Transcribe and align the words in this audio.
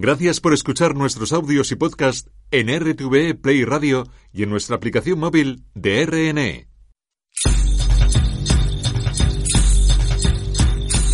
Gracias 0.00 0.38
por 0.38 0.54
escuchar 0.54 0.94
nuestros 0.94 1.32
audios 1.32 1.72
y 1.72 1.74
podcast 1.74 2.28
en 2.52 2.68
RTV 2.68 3.34
Play 3.42 3.64
Radio 3.64 4.06
y 4.32 4.44
en 4.44 4.50
nuestra 4.50 4.76
aplicación 4.76 5.18
móvil 5.18 5.64
de 5.74 6.06
RNE. 6.06 6.68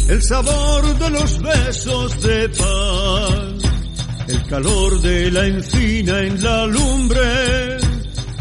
El 0.07 0.23
sabor 0.23 0.99
de 0.99 1.09
los 1.09 1.43
besos 1.43 2.23
de 2.23 2.49
paz, 2.51 4.29
el 4.29 4.47
calor 4.49 5.01
de 5.01 5.31
la 5.31 5.47
encina 5.47 6.21
en 6.21 6.45
la 6.45 6.67
lumbre, 6.67 7.79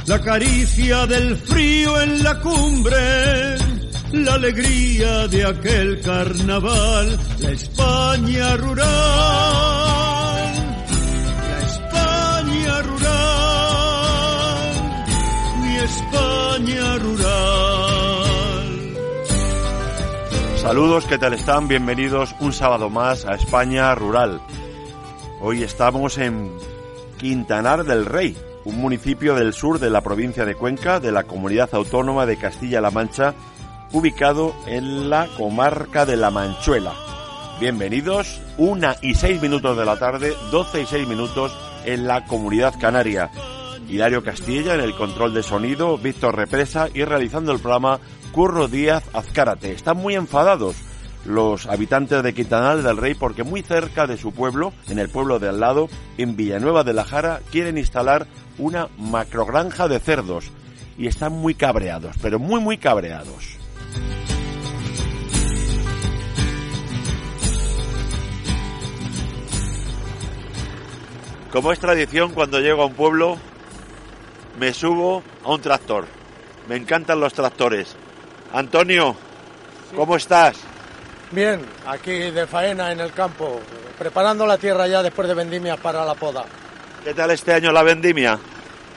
la 0.07 0.19
caricia 0.19 1.07
del 1.07 1.37
frío 1.37 2.01
en 2.01 2.21
la 2.21 2.41
cumbre, 2.41 3.55
la 4.11 4.33
alegría 4.33 5.25
de 5.29 5.45
aquel 5.45 6.01
carnaval, 6.01 7.17
la 7.39 7.49
España 7.49 8.57
rural, 8.57 9.72
España 15.83 16.97
rural. 16.97 18.23
Saludos, 20.55 21.05
¿qué 21.05 21.17
tal 21.17 21.33
están? 21.33 21.67
Bienvenidos 21.67 22.33
un 22.39 22.53
sábado 22.53 22.89
más 22.89 23.25
a 23.25 23.35
España 23.35 23.93
Rural. 23.93 24.39
Hoy 25.41 25.61
estamos 25.61 26.17
en 26.17 26.53
Quintanar 27.17 27.83
del 27.83 28.05
Rey, 28.05 28.37
un 28.63 28.77
municipio 28.77 29.35
del 29.35 29.51
sur 29.51 29.77
de 29.79 29.89
la 29.89 29.99
provincia 29.99 30.45
de 30.45 30.55
Cuenca, 30.55 31.01
de 31.01 31.11
la 31.11 31.23
comunidad 31.23 31.69
autónoma 31.73 32.25
de 32.25 32.37
Castilla-La 32.37 32.89
Mancha, 32.89 33.33
ubicado 33.91 34.55
en 34.65 35.09
la 35.09 35.27
comarca 35.35 36.05
de 36.05 36.15
La 36.15 36.31
Manchuela. 36.31 36.93
Bienvenidos, 37.59 38.39
una 38.57 38.95
y 39.01 39.15
seis 39.15 39.41
minutos 39.41 39.75
de 39.77 39.83
la 39.83 39.99
tarde, 39.99 40.33
doce 40.49 40.83
y 40.83 40.85
seis 40.85 41.05
minutos 41.09 41.53
en 41.83 42.07
la 42.07 42.23
comunidad 42.25 42.73
canaria. 42.79 43.29
Hilario 43.93 44.23
Castilla 44.23 44.73
en 44.73 44.81
el 44.81 44.95
control 44.95 45.35
de 45.35 45.43
sonido, 45.43 45.99
Víctor 45.99 46.35
Represa 46.35 46.89
y 46.91 47.03
realizando 47.03 47.51
el 47.51 47.59
programa 47.59 47.99
Curro 48.31 48.67
Díaz 48.67 49.03
Azcárate. 49.13 49.71
Están 49.71 49.97
muy 49.97 50.15
enfadados 50.15 50.75
los 51.25 51.67
habitantes 51.67 52.23
de 52.23 52.33
Quintanar 52.33 52.81
del 52.81 52.97
Rey 52.97 53.13
porque 53.13 53.43
muy 53.43 53.61
cerca 53.61 54.07
de 54.07 54.17
su 54.17 54.31
pueblo, 54.31 54.73
en 54.89 54.97
el 54.97 55.09
pueblo 55.09 55.37
de 55.37 55.49
al 55.49 55.59
lado, 55.59 55.89
en 56.17 56.35
Villanueva 56.35 56.83
de 56.83 56.93
la 56.93 57.05
Jara, 57.05 57.41
quieren 57.51 57.77
instalar 57.77 58.25
una 58.57 58.87
macrogranja 58.97 59.87
de 59.87 59.99
cerdos 59.99 60.49
y 60.97 61.05
están 61.05 61.33
muy 61.33 61.53
cabreados, 61.53 62.15
pero 62.19 62.39
muy 62.39 62.61
muy 62.61 62.79
cabreados. 62.79 63.59
Como 71.51 71.71
es 71.71 71.77
tradición, 71.77 72.31
cuando 72.31 72.59
llego 72.59 72.81
a 72.81 72.87
un 72.87 72.93
pueblo, 72.93 73.37
me 74.59 74.73
subo 74.73 75.23
a 75.43 75.51
un 75.51 75.61
tractor. 75.61 76.05
Me 76.67 76.75
encantan 76.75 77.19
los 77.19 77.33
tractores. 77.33 77.95
Antonio, 78.53 79.15
¿cómo 79.95 80.15
estás? 80.15 80.57
Bien, 81.31 81.61
aquí 81.87 82.11
de 82.11 82.45
faena 82.45 82.91
en 82.91 82.99
el 82.99 83.11
campo, 83.11 83.59
preparando 83.97 84.45
la 84.45 84.57
tierra 84.57 84.87
ya 84.87 85.01
después 85.01 85.27
de 85.27 85.33
vendimia 85.33 85.77
para 85.77 86.05
la 86.05 86.13
poda. 86.13 86.45
¿Qué 87.03 87.13
tal 87.13 87.31
este 87.31 87.53
año 87.53 87.71
la 87.71 87.83
vendimia? 87.83 88.39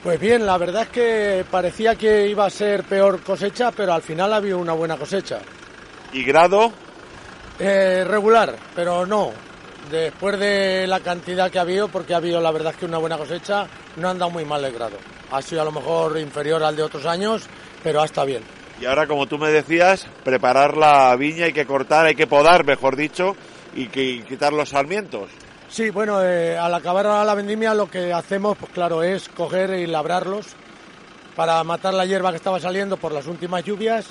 Pues 0.03 0.19
bien, 0.19 0.45
la 0.45 0.57
verdad 0.57 0.83
es 0.83 0.89
que 0.89 1.45
parecía 1.49 1.95
que 1.95 2.27
iba 2.27 2.45
a 2.45 2.49
ser 2.49 2.83
peor 2.83 3.21
cosecha, 3.21 3.71
pero 3.71 3.93
al 3.93 4.03
final 4.03 4.31
ha 4.31 4.37
habido 4.37 4.59
una 4.59 4.73
buena 4.73 4.95
cosecha. 4.95 5.39
¿Y 6.13 6.23
grado? 6.23 6.71
Eh, 7.59 8.05
regular, 8.07 8.55
pero 8.75 9.05
no. 9.05 9.31
Después 9.89 10.39
de 10.39 10.85
la 10.85 10.99
cantidad 10.99 11.49
que 11.49 11.57
ha 11.57 11.63
habido, 11.63 11.87
porque 11.87 12.13
ha 12.13 12.17
habido 12.17 12.39
la 12.39 12.51
verdad 12.51 12.73
es 12.73 12.77
que 12.77 12.85
una 12.85 12.99
buena 12.99 13.17
cosecha, 13.17 13.67
no 13.95 14.09
han 14.09 14.19
dado 14.19 14.31
muy 14.31 14.45
mal 14.45 14.63
el 14.63 14.73
grado. 14.73 14.97
Ha 15.31 15.41
sido 15.41 15.61
a 15.61 15.65
lo 15.65 15.71
mejor 15.71 16.17
inferior 16.19 16.63
al 16.63 16.75
de 16.75 16.83
otros 16.83 17.05
años, 17.05 17.47
pero 17.83 18.01
ha 18.01 18.05
estado 18.05 18.27
bien. 18.27 18.43
Y 18.79 18.85
ahora, 18.85 19.07
como 19.07 19.25
tú 19.25 19.37
me 19.37 19.49
decías, 19.49 20.07
preparar 20.23 20.77
la 20.77 21.15
viña, 21.15 21.45
hay 21.45 21.53
que 21.53 21.65
cortar, 21.65 22.05
hay 22.05 22.15
que 22.15 22.27
podar, 22.27 22.63
mejor 22.63 22.95
dicho, 22.95 23.35
y, 23.75 23.87
que, 23.87 24.03
y 24.03 24.21
quitar 24.21 24.53
los 24.53 24.69
sarmientos. 24.69 25.29
Sí, 25.69 25.89
bueno, 25.89 26.23
eh, 26.23 26.57
al 26.57 26.73
acabar 26.73 27.25
la 27.25 27.35
vendimia 27.35 27.73
lo 27.73 27.89
que 27.89 28.13
hacemos, 28.13 28.57
pues 28.57 28.71
claro, 28.71 29.03
es 29.03 29.27
coger 29.29 29.71
y 29.71 29.85
labrarlos 29.85 30.47
para 31.35 31.63
matar 31.63 31.93
la 31.93 32.05
hierba 32.05 32.31
que 32.31 32.37
estaba 32.37 32.59
saliendo 32.59 32.97
por 32.97 33.11
las 33.11 33.27
últimas 33.27 33.63
lluvias 33.63 34.07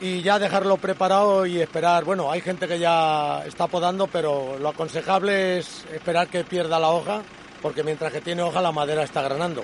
y 0.00 0.22
ya 0.22 0.38
dejarlo 0.38 0.76
preparado 0.76 1.46
y 1.46 1.60
esperar. 1.60 2.04
Bueno, 2.04 2.30
hay 2.30 2.40
gente 2.40 2.66
que 2.66 2.78
ya 2.78 3.44
está 3.46 3.66
podando, 3.66 4.06
pero 4.06 4.58
lo 4.58 4.70
aconsejable 4.70 5.58
es 5.58 5.84
esperar 5.92 6.28
que 6.28 6.42
pierda 6.44 6.80
la 6.80 6.88
hoja, 6.88 7.22
porque 7.62 7.82
mientras 7.82 8.12
que 8.12 8.20
tiene 8.20 8.42
hoja 8.42 8.60
la 8.60 8.72
madera 8.72 9.04
está 9.04 9.22
granando. 9.22 9.62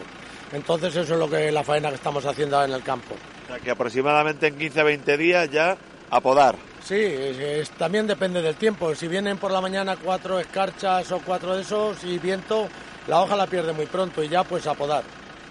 Entonces 0.52 0.94
eso 0.96 1.14
es 1.14 1.18
lo 1.18 1.28
que 1.30 1.50
la 1.52 1.62
faena 1.64 1.88
que 1.90 1.94
estamos 1.96 2.24
haciendo 2.26 2.56
ahora 2.56 2.68
en 2.68 2.74
el 2.74 2.82
campo. 2.82 3.14
O 3.44 3.46
sea, 3.46 3.58
que 3.58 3.70
aproximadamente 3.70 4.48
en 4.48 4.58
15-20 4.58 5.16
días 5.16 5.50
ya 5.50 5.76
a 6.10 6.20
podar. 6.20 6.56
Sí, 6.82 6.96
es- 6.96 7.38
es- 7.38 7.70
también 7.70 8.06
depende 8.06 8.42
del 8.42 8.56
tiempo. 8.56 8.94
Si 8.94 9.06
vienen 9.06 9.38
por 9.38 9.50
la 9.52 9.60
mañana 9.60 9.96
cuatro 9.96 10.40
escarchas 10.40 11.10
o 11.12 11.20
cuatro 11.24 11.54
de 11.54 11.62
esos 11.62 12.02
y 12.04 12.18
viento, 12.18 12.68
la 13.06 13.20
hoja 13.20 13.36
la 13.36 13.46
pierde 13.46 13.72
muy 13.72 13.86
pronto 13.86 14.22
y 14.22 14.28
ya 14.28 14.42
pues 14.44 14.66
a 14.66 14.74
podar. 14.74 15.04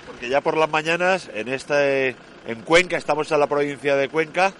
Porque 0.05 0.27
ya 0.27 0.41
por 0.41 0.57
las 0.57 0.69
mañanas, 0.69 1.29
en 1.33 1.47
este, 1.47 2.15
en 2.47 2.61
Cuenca, 2.65 2.97
estamos 2.97 3.31
en 3.31 3.39
la 3.39 3.47
provincia 3.47 3.95
de 3.95 4.09
Cuenca, 4.09 4.53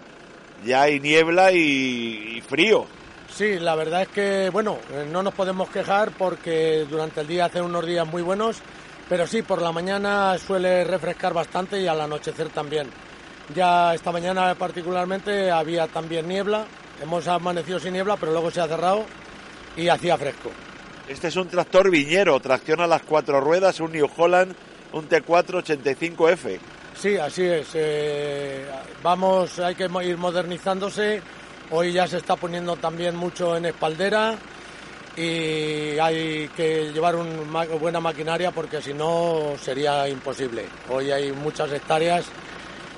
ya 0.64 0.84
hay 0.84 1.00
niebla 1.00 1.52
y, 1.52 2.36
y 2.38 2.42
frío. 2.42 2.86
Sí, 3.34 3.60
la 3.60 3.76
verdad 3.76 4.04
es 4.04 4.08
que, 4.10 4.50
bueno, 4.52 4.78
eh, 4.94 5.08
no 5.12 5.22
nos 5.24 5.34
podemos 5.34 5.70
quejar 5.70 6.12
porque 6.12 6.86
durante 6.90 7.22
el 7.22 7.28
día 7.28 7.46
hacen 7.46 7.64
unos 7.64 7.86
días 7.86 8.06
muy 8.08 8.22
buenos, 8.22 8.58
pero 9.10 9.26
sí, 9.26 9.42
por 9.42 9.62
la 9.62 9.72
mañana 9.72 10.38
suele 10.38 10.84
refrescar 10.84 11.34
bastante 11.34 11.82
y 11.82 11.88
al 11.88 12.00
anochecer 12.00 12.50
también. 12.50 12.88
Ya 13.56 13.96
esta 13.96 14.12
mañana 14.12 14.54
particularmente 14.54 15.50
había 15.50 15.88
también 15.88 16.28
niebla, 16.28 16.66
hemos 17.02 17.28
amanecido 17.28 17.80
sin 17.80 17.94
niebla, 17.94 18.16
pero 18.18 18.32
luego 18.32 18.52
se 18.52 18.62
ha 18.62 18.68
cerrado 18.68 19.04
y 19.76 19.88
hacía 19.90 20.18
fresco. 20.18 20.52
Este 21.08 21.30
es 21.30 21.36
un 21.36 21.48
tractor 21.48 21.90
viñero, 21.90 22.40
tracciona 22.40 22.86
las 22.86 23.02
cuatro 23.02 23.42
ruedas, 23.42 23.80
un 23.80 23.92
New 23.92 24.08
Holland, 24.16 24.56
un 24.94 25.10
T4 25.10 25.64
85F. 25.64 26.60
Sí, 26.96 27.18
así 27.18 27.46
es. 27.46 27.70
eh, 27.74 28.68
vamos, 29.02 29.58
hay 29.58 29.74
que 29.74 29.86
ir 30.04 30.18
modernizándose. 30.18 31.22
Hoy 31.72 31.94
ya 31.94 32.06
se 32.06 32.18
está 32.18 32.36
poniendo 32.36 32.76
también 32.76 33.16
mucho 33.16 33.56
en 33.58 33.66
espaldera 33.66 34.36
y 35.16 35.98
hay 36.00 36.50
que 36.56 36.92
llevar 36.94 37.16
una 37.16 37.66
buena 37.66 38.00
maquinaria 38.00 38.52
porque 38.52 38.82
si 38.82 38.94
no 38.94 39.54
sería 39.62 40.08
imposible. 40.08 40.66
Hoy 40.90 41.12
hay 41.12 41.32
muchas 41.32 41.72
hectáreas 41.72 42.26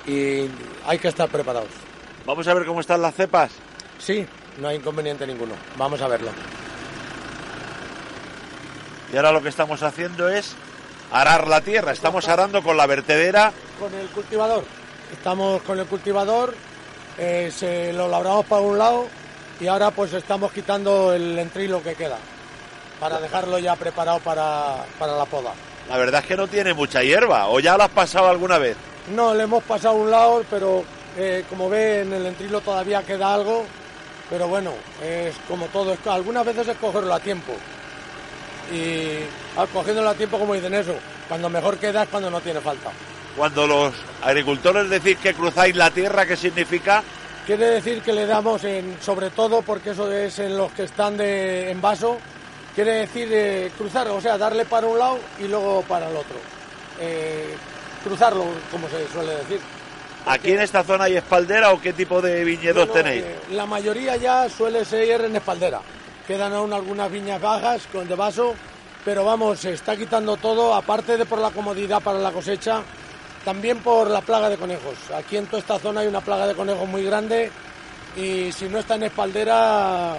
y 0.06 0.46
hay 0.86 0.98
que 0.98 1.08
estar 1.08 1.28
preparados. 1.28 1.70
Vamos 2.26 2.46
a 2.46 2.54
ver 2.54 2.66
cómo 2.66 2.80
están 2.80 3.02
las 3.02 3.14
cepas. 3.14 3.50
Sí, 3.98 4.26
no 4.58 4.68
hay 4.68 4.76
inconveniente 4.76 5.26
ninguno. 5.26 5.54
Vamos 5.76 6.00
a 6.00 6.08
verlo. 6.08 6.30
Y 9.12 9.16
ahora 9.16 9.32
lo 9.32 9.42
que 9.42 9.48
estamos 9.48 9.82
haciendo 9.82 10.28
es 10.28 10.54
arar 11.12 11.48
la 11.48 11.60
tierra. 11.60 11.92
Estamos 11.92 12.28
arando 12.28 12.62
con 12.62 12.76
la 12.76 12.86
vertedera. 12.86 13.52
Con 13.78 13.92
el 13.94 14.06
cultivador. 14.08 14.64
Estamos 15.12 15.60
con 15.62 15.78
el 15.78 15.86
cultivador, 15.86 16.54
eh, 17.18 17.52
se 17.54 17.92
lo 17.92 18.08
labramos 18.08 18.46
para 18.46 18.62
un 18.62 18.78
lado 18.78 19.06
y 19.62 19.66
ahora 19.68 19.90
pues 19.92 20.12
estamos 20.12 20.52
quitando 20.52 21.12
el 21.14 21.38
entrilo 21.38 21.82
que 21.82 21.94
queda 21.94 22.18
para 23.00 23.20
dejarlo 23.20 23.58
ya 23.58 23.76
preparado 23.76 24.18
para, 24.20 24.84
para 24.98 25.16
la 25.16 25.24
poda. 25.24 25.52
La 25.88 25.96
verdad 25.96 26.20
es 26.20 26.26
que 26.26 26.36
no 26.36 26.46
tiene 26.48 26.74
mucha 26.74 27.02
hierba. 27.02 27.48
¿O 27.48 27.58
ya 27.60 27.76
lo 27.76 27.82
has 27.84 27.90
pasado 27.90 28.28
alguna 28.28 28.58
vez? 28.58 28.76
No, 29.14 29.34
le 29.34 29.44
hemos 29.44 29.62
pasado 29.64 29.94
un 29.94 30.10
lado, 30.10 30.44
pero 30.50 30.84
eh, 31.16 31.44
como 31.48 31.68
ve 31.68 32.02
en 32.02 32.12
el 32.12 32.26
entrilo 32.26 32.60
todavía 32.60 33.02
queda 33.02 33.34
algo, 33.34 33.64
pero 34.30 34.46
bueno, 34.48 34.72
es 35.02 35.34
como 35.48 35.66
todo, 35.66 35.92
es- 35.92 36.06
algunas 36.06 36.44
veces 36.46 36.68
es 36.68 36.76
cogerlo 36.76 37.12
a 37.14 37.20
tiempo. 37.20 37.52
Y 38.72 39.18
al 39.58 39.68
cogiéndolo 39.68 40.10
a 40.10 40.14
tiempo, 40.14 40.38
como 40.38 40.54
dicen 40.54 40.74
eso, 40.74 40.94
cuando 41.28 41.48
mejor 41.48 41.76
queda 41.78 42.04
es 42.04 42.08
cuando 42.08 42.30
no 42.30 42.40
tiene 42.40 42.60
falta. 42.60 42.90
Cuando 43.36 43.66
los 43.66 43.94
agricultores 44.22 44.88
decís 44.88 45.18
que 45.18 45.34
cruzáis 45.34 45.74
la 45.76 45.90
tierra, 45.90 46.24
¿qué 46.26 46.36
significa? 46.36 47.02
Quiere 47.46 47.66
decir 47.66 48.02
que 48.02 48.12
le 48.12 48.26
damos 48.26 48.62
en, 48.64 48.96
sobre 49.00 49.30
todo 49.30 49.62
porque 49.62 49.90
eso 49.90 50.10
es 50.12 50.38
en 50.38 50.56
los 50.56 50.70
que 50.72 50.84
están 50.84 51.16
de 51.16 51.70
en 51.70 51.80
vaso, 51.80 52.18
quiere 52.74 52.92
decir 53.00 53.28
eh, 53.32 53.70
cruzar, 53.76 54.08
o 54.08 54.20
sea, 54.20 54.38
darle 54.38 54.64
para 54.64 54.86
un 54.86 54.98
lado 54.98 55.18
y 55.40 55.48
luego 55.48 55.82
para 55.82 56.08
el 56.08 56.16
otro. 56.16 56.36
Eh, 57.00 57.54
cruzarlo, 58.04 58.44
como 58.70 58.88
se 58.88 59.08
suele 59.12 59.34
decir. 59.38 59.60
¿Aquí 60.24 60.52
en 60.52 60.60
esta 60.60 60.84
zona 60.84 61.04
hay 61.04 61.16
espaldera 61.16 61.72
o 61.72 61.80
qué 61.80 61.92
tipo 61.92 62.22
de 62.22 62.44
viñedos 62.44 62.86
Bueno, 62.86 62.92
tenéis? 62.92 63.24
eh, 63.24 63.36
la 63.50 63.66
mayoría 63.66 64.14
ya 64.16 64.48
suele 64.48 64.84
ser 64.84 65.22
en 65.24 65.34
espaldera. 65.34 65.80
Quedan 66.28 66.52
aún 66.52 66.72
algunas 66.72 67.10
viñas 67.10 67.40
bajas 67.40 67.82
con 67.92 68.06
de 68.06 68.14
vaso, 68.14 68.54
pero 69.04 69.24
vamos, 69.24 69.58
se 69.58 69.72
está 69.72 69.96
quitando 69.96 70.36
todo, 70.36 70.74
aparte 70.76 71.16
de 71.16 71.26
por 71.26 71.40
la 71.40 71.50
comodidad 71.50 72.00
para 72.00 72.20
la 72.20 72.30
cosecha, 72.30 72.82
también 73.44 73.78
por 73.78 74.08
la 74.10 74.20
plaga 74.20 74.48
de 74.48 74.56
conejos. 74.56 74.94
Aquí 75.14 75.36
en 75.36 75.46
toda 75.46 75.58
esta 75.58 75.78
zona 75.78 76.00
hay 76.00 76.06
una 76.06 76.20
plaga 76.20 76.46
de 76.46 76.54
conejos 76.54 76.88
muy 76.88 77.04
grande 77.04 77.50
y 78.16 78.52
si 78.52 78.68
no 78.68 78.78
está 78.78 78.94
en 78.94 79.04
espaldera 79.04 80.14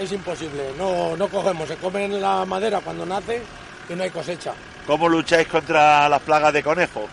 es 0.00 0.12
imposible. 0.12 0.72
No, 0.76 1.16
no 1.16 1.28
cogemos, 1.28 1.68
se 1.68 1.76
comen 1.76 2.20
la 2.20 2.44
madera 2.44 2.80
cuando 2.80 3.04
nace 3.04 3.42
y 3.88 3.94
no 3.94 4.02
hay 4.02 4.10
cosecha. 4.10 4.52
¿Cómo 4.86 5.08
lucháis 5.08 5.48
contra 5.48 6.08
las 6.08 6.22
plagas 6.22 6.52
de 6.52 6.62
conejo? 6.62 7.06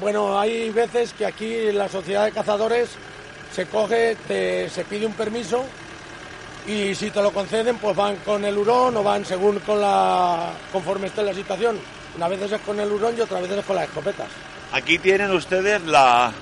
Bueno, 0.00 0.38
hay 0.38 0.70
veces 0.70 1.12
que 1.12 1.26
aquí 1.26 1.68
en 1.68 1.78
la 1.78 1.88
sociedad 1.88 2.24
de 2.24 2.32
cazadores 2.32 2.90
se 3.52 3.66
coge, 3.66 4.16
se 4.26 4.84
pide 4.84 5.06
un 5.06 5.12
permiso 5.12 5.64
y 6.66 6.94
si 6.94 7.10
te 7.10 7.22
lo 7.22 7.32
conceden, 7.32 7.76
pues 7.78 7.96
van 7.96 8.16
con 8.16 8.44
el 8.44 8.56
hurón 8.56 8.96
o 8.96 9.02
van 9.02 9.24
según 9.24 9.58
con 9.60 9.80
la 9.80 10.52
conforme 10.72 11.08
esté 11.08 11.22
la 11.22 11.34
situación. 11.34 11.78
Una 12.16 12.28
vez 12.28 12.40
es 12.42 12.60
con 12.60 12.78
el 12.78 12.90
hurón 12.90 13.16
y 13.16 13.20
otra 13.20 13.40
vez 13.40 13.50
es 13.50 13.64
con 13.64 13.76
las 13.76 13.86
escopetas. 13.86 14.28
Aquí 14.72 14.98
tienen 14.98 15.30
ustedes 15.32 15.82
la, 15.82 16.32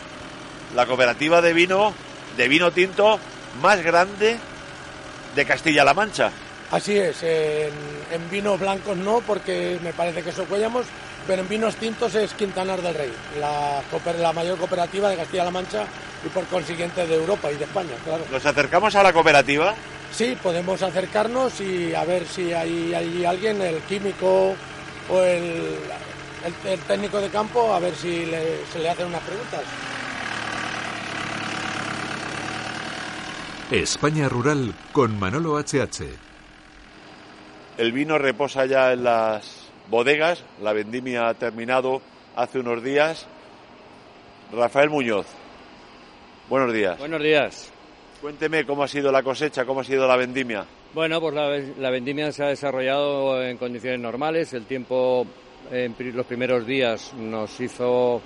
la 0.74 0.86
cooperativa 0.86 1.40
de 1.40 1.52
vino, 1.52 1.94
de 2.36 2.48
vino 2.48 2.70
tinto 2.72 3.18
más 3.62 3.82
grande 3.82 4.38
de 5.34 5.44
Castilla-La 5.44 5.94
Mancha. 5.94 6.30
Así 6.70 6.98
es, 6.98 7.22
en, 7.22 8.30
vinos 8.30 8.60
blancos 8.60 8.96
no, 8.96 9.22
porque 9.22 9.78
me 9.82 9.94
parece 9.94 10.22
que 10.22 10.30
eso 10.30 10.44
cuellamos, 10.44 10.84
pero 11.26 11.40
en 11.40 11.48
vinos 11.48 11.76
tintos 11.76 12.14
es 12.14 12.34
Quintanar 12.34 12.82
del 12.82 12.94
Rey, 12.94 13.12
la, 13.40 13.80
la 14.18 14.32
mayor 14.34 14.58
cooperativa 14.58 15.08
de 15.08 15.16
Castilla-La 15.16 15.50
Mancha 15.50 15.86
y 16.24 16.28
por 16.28 16.44
consiguiente 16.44 17.06
de 17.06 17.14
Europa 17.14 17.50
y 17.50 17.56
de 17.56 17.64
España, 17.64 17.94
claro. 18.04 18.24
¿Nos 18.30 18.44
acercamos 18.44 18.94
a 18.96 19.02
la 19.02 19.14
cooperativa? 19.14 19.74
Sí, 20.12 20.36
podemos 20.42 20.82
acercarnos 20.82 21.58
y 21.62 21.94
a 21.94 22.04
ver 22.04 22.26
si 22.26 22.52
hay, 22.52 22.92
hay 22.92 23.24
alguien, 23.24 23.62
el 23.62 23.78
químico 23.82 24.54
o 25.08 25.22
el, 25.22 25.78
el, 26.44 26.78
técnico 26.80 27.20
de 27.20 27.28
campo, 27.28 27.72
a 27.72 27.78
ver 27.78 27.94
si 27.94 28.24
se 28.72 28.78
le 28.78 28.88
hacen 28.88 29.06
unas 29.06 29.22
preguntas. 29.22 29.62
España 33.70 34.28
Rural 34.28 34.74
con 34.92 35.18
Manolo 35.18 35.58
HH. 35.58 36.04
El 37.76 37.92
vino 37.92 38.18
reposa 38.18 38.66
ya 38.66 38.92
en 38.92 39.04
las 39.04 39.70
bodegas, 39.90 40.42
la 40.62 40.72
vendimia 40.72 41.28
ha 41.28 41.34
terminado 41.34 42.00
hace 42.34 42.58
unos 42.60 42.82
días. 42.82 43.26
Rafael 44.52 44.88
Muñoz, 44.88 45.26
buenos 46.48 46.72
días. 46.72 46.98
Buenos 46.98 47.22
días. 47.22 47.70
Cuénteme 48.20 48.64
cómo 48.64 48.82
ha 48.82 48.88
sido 48.88 49.12
la 49.12 49.22
cosecha, 49.22 49.64
cómo 49.64 49.80
ha 49.80 49.84
sido 49.84 50.08
la 50.08 50.16
vendimia. 50.16 50.64
Bueno, 50.94 51.20
pues 51.20 51.34
la, 51.78 51.90
vendimia 51.90 52.32
se 52.32 52.42
ha 52.42 52.48
desarrollado 52.48 53.42
en 53.42 53.58
condiciones 53.58 54.00
normales. 54.00 54.52
El 54.54 54.64
tiempo 54.64 55.26
en 55.70 55.94
los 56.14 56.26
primeros 56.26 56.66
días 56.66 57.12
nos 57.14 57.60
hizo 57.60 58.22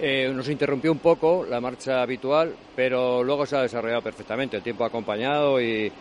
eh, 0.00 0.32
nos 0.34 0.48
interrumpió 0.48 0.90
un 0.90 0.98
poco 0.98 1.46
la 1.48 1.60
marcha 1.60 2.02
habitual, 2.02 2.54
pero 2.74 3.22
luego 3.22 3.46
se 3.46 3.56
ha 3.56 3.62
desarrollado 3.62 4.02
perfectamente. 4.02 4.56
El 4.56 4.62
tiempo 4.62 4.84
ha 4.84 4.88
acompañado 4.88 5.60
y, 5.60 5.92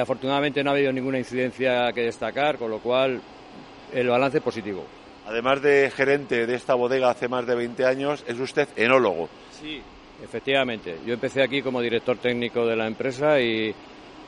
afortunadamente 0.00 0.64
no 0.64 0.70
ha 0.70 0.74
habido 0.74 0.92
ninguna 0.92 1.18
incidencia 1.18 1.92
que 1.92 2.02
destacar, 2.02 2.58
con 2.58 2.70
lo 2.70 2.80
cual 2.80 3.20
el 3.92 4.08
balance 4.08 4.38
es 4.38 4.44
positivo. 4.44 4.84
Además 5.26 5.62
de 5.62 5.92
gerente 5.94 6.46
de 6.46 6.54
esta 6.56 6.74
bodega 6.74 7.10
hace 7.10 7.28
más 7.28 7.46
de 7.46 7.54
20 7.54 7.86
años, 7.86 8.24
es 8.26 8.38
usted 8.40 8.68
enólogo. 8.74 9.28
Sí, 9.52 9.80
efectivamente. 10.24 10.98
Yo 11.06 11.14
empecé 11.14 11.42
aquí 11.42 11.62
como 11.62 11.80
director 11.80 12.18
técnico 12.18 12.66
de 12.66 12.74
la 12.74 12.88
empresa 12.88 13.40
y, 13.40 13.72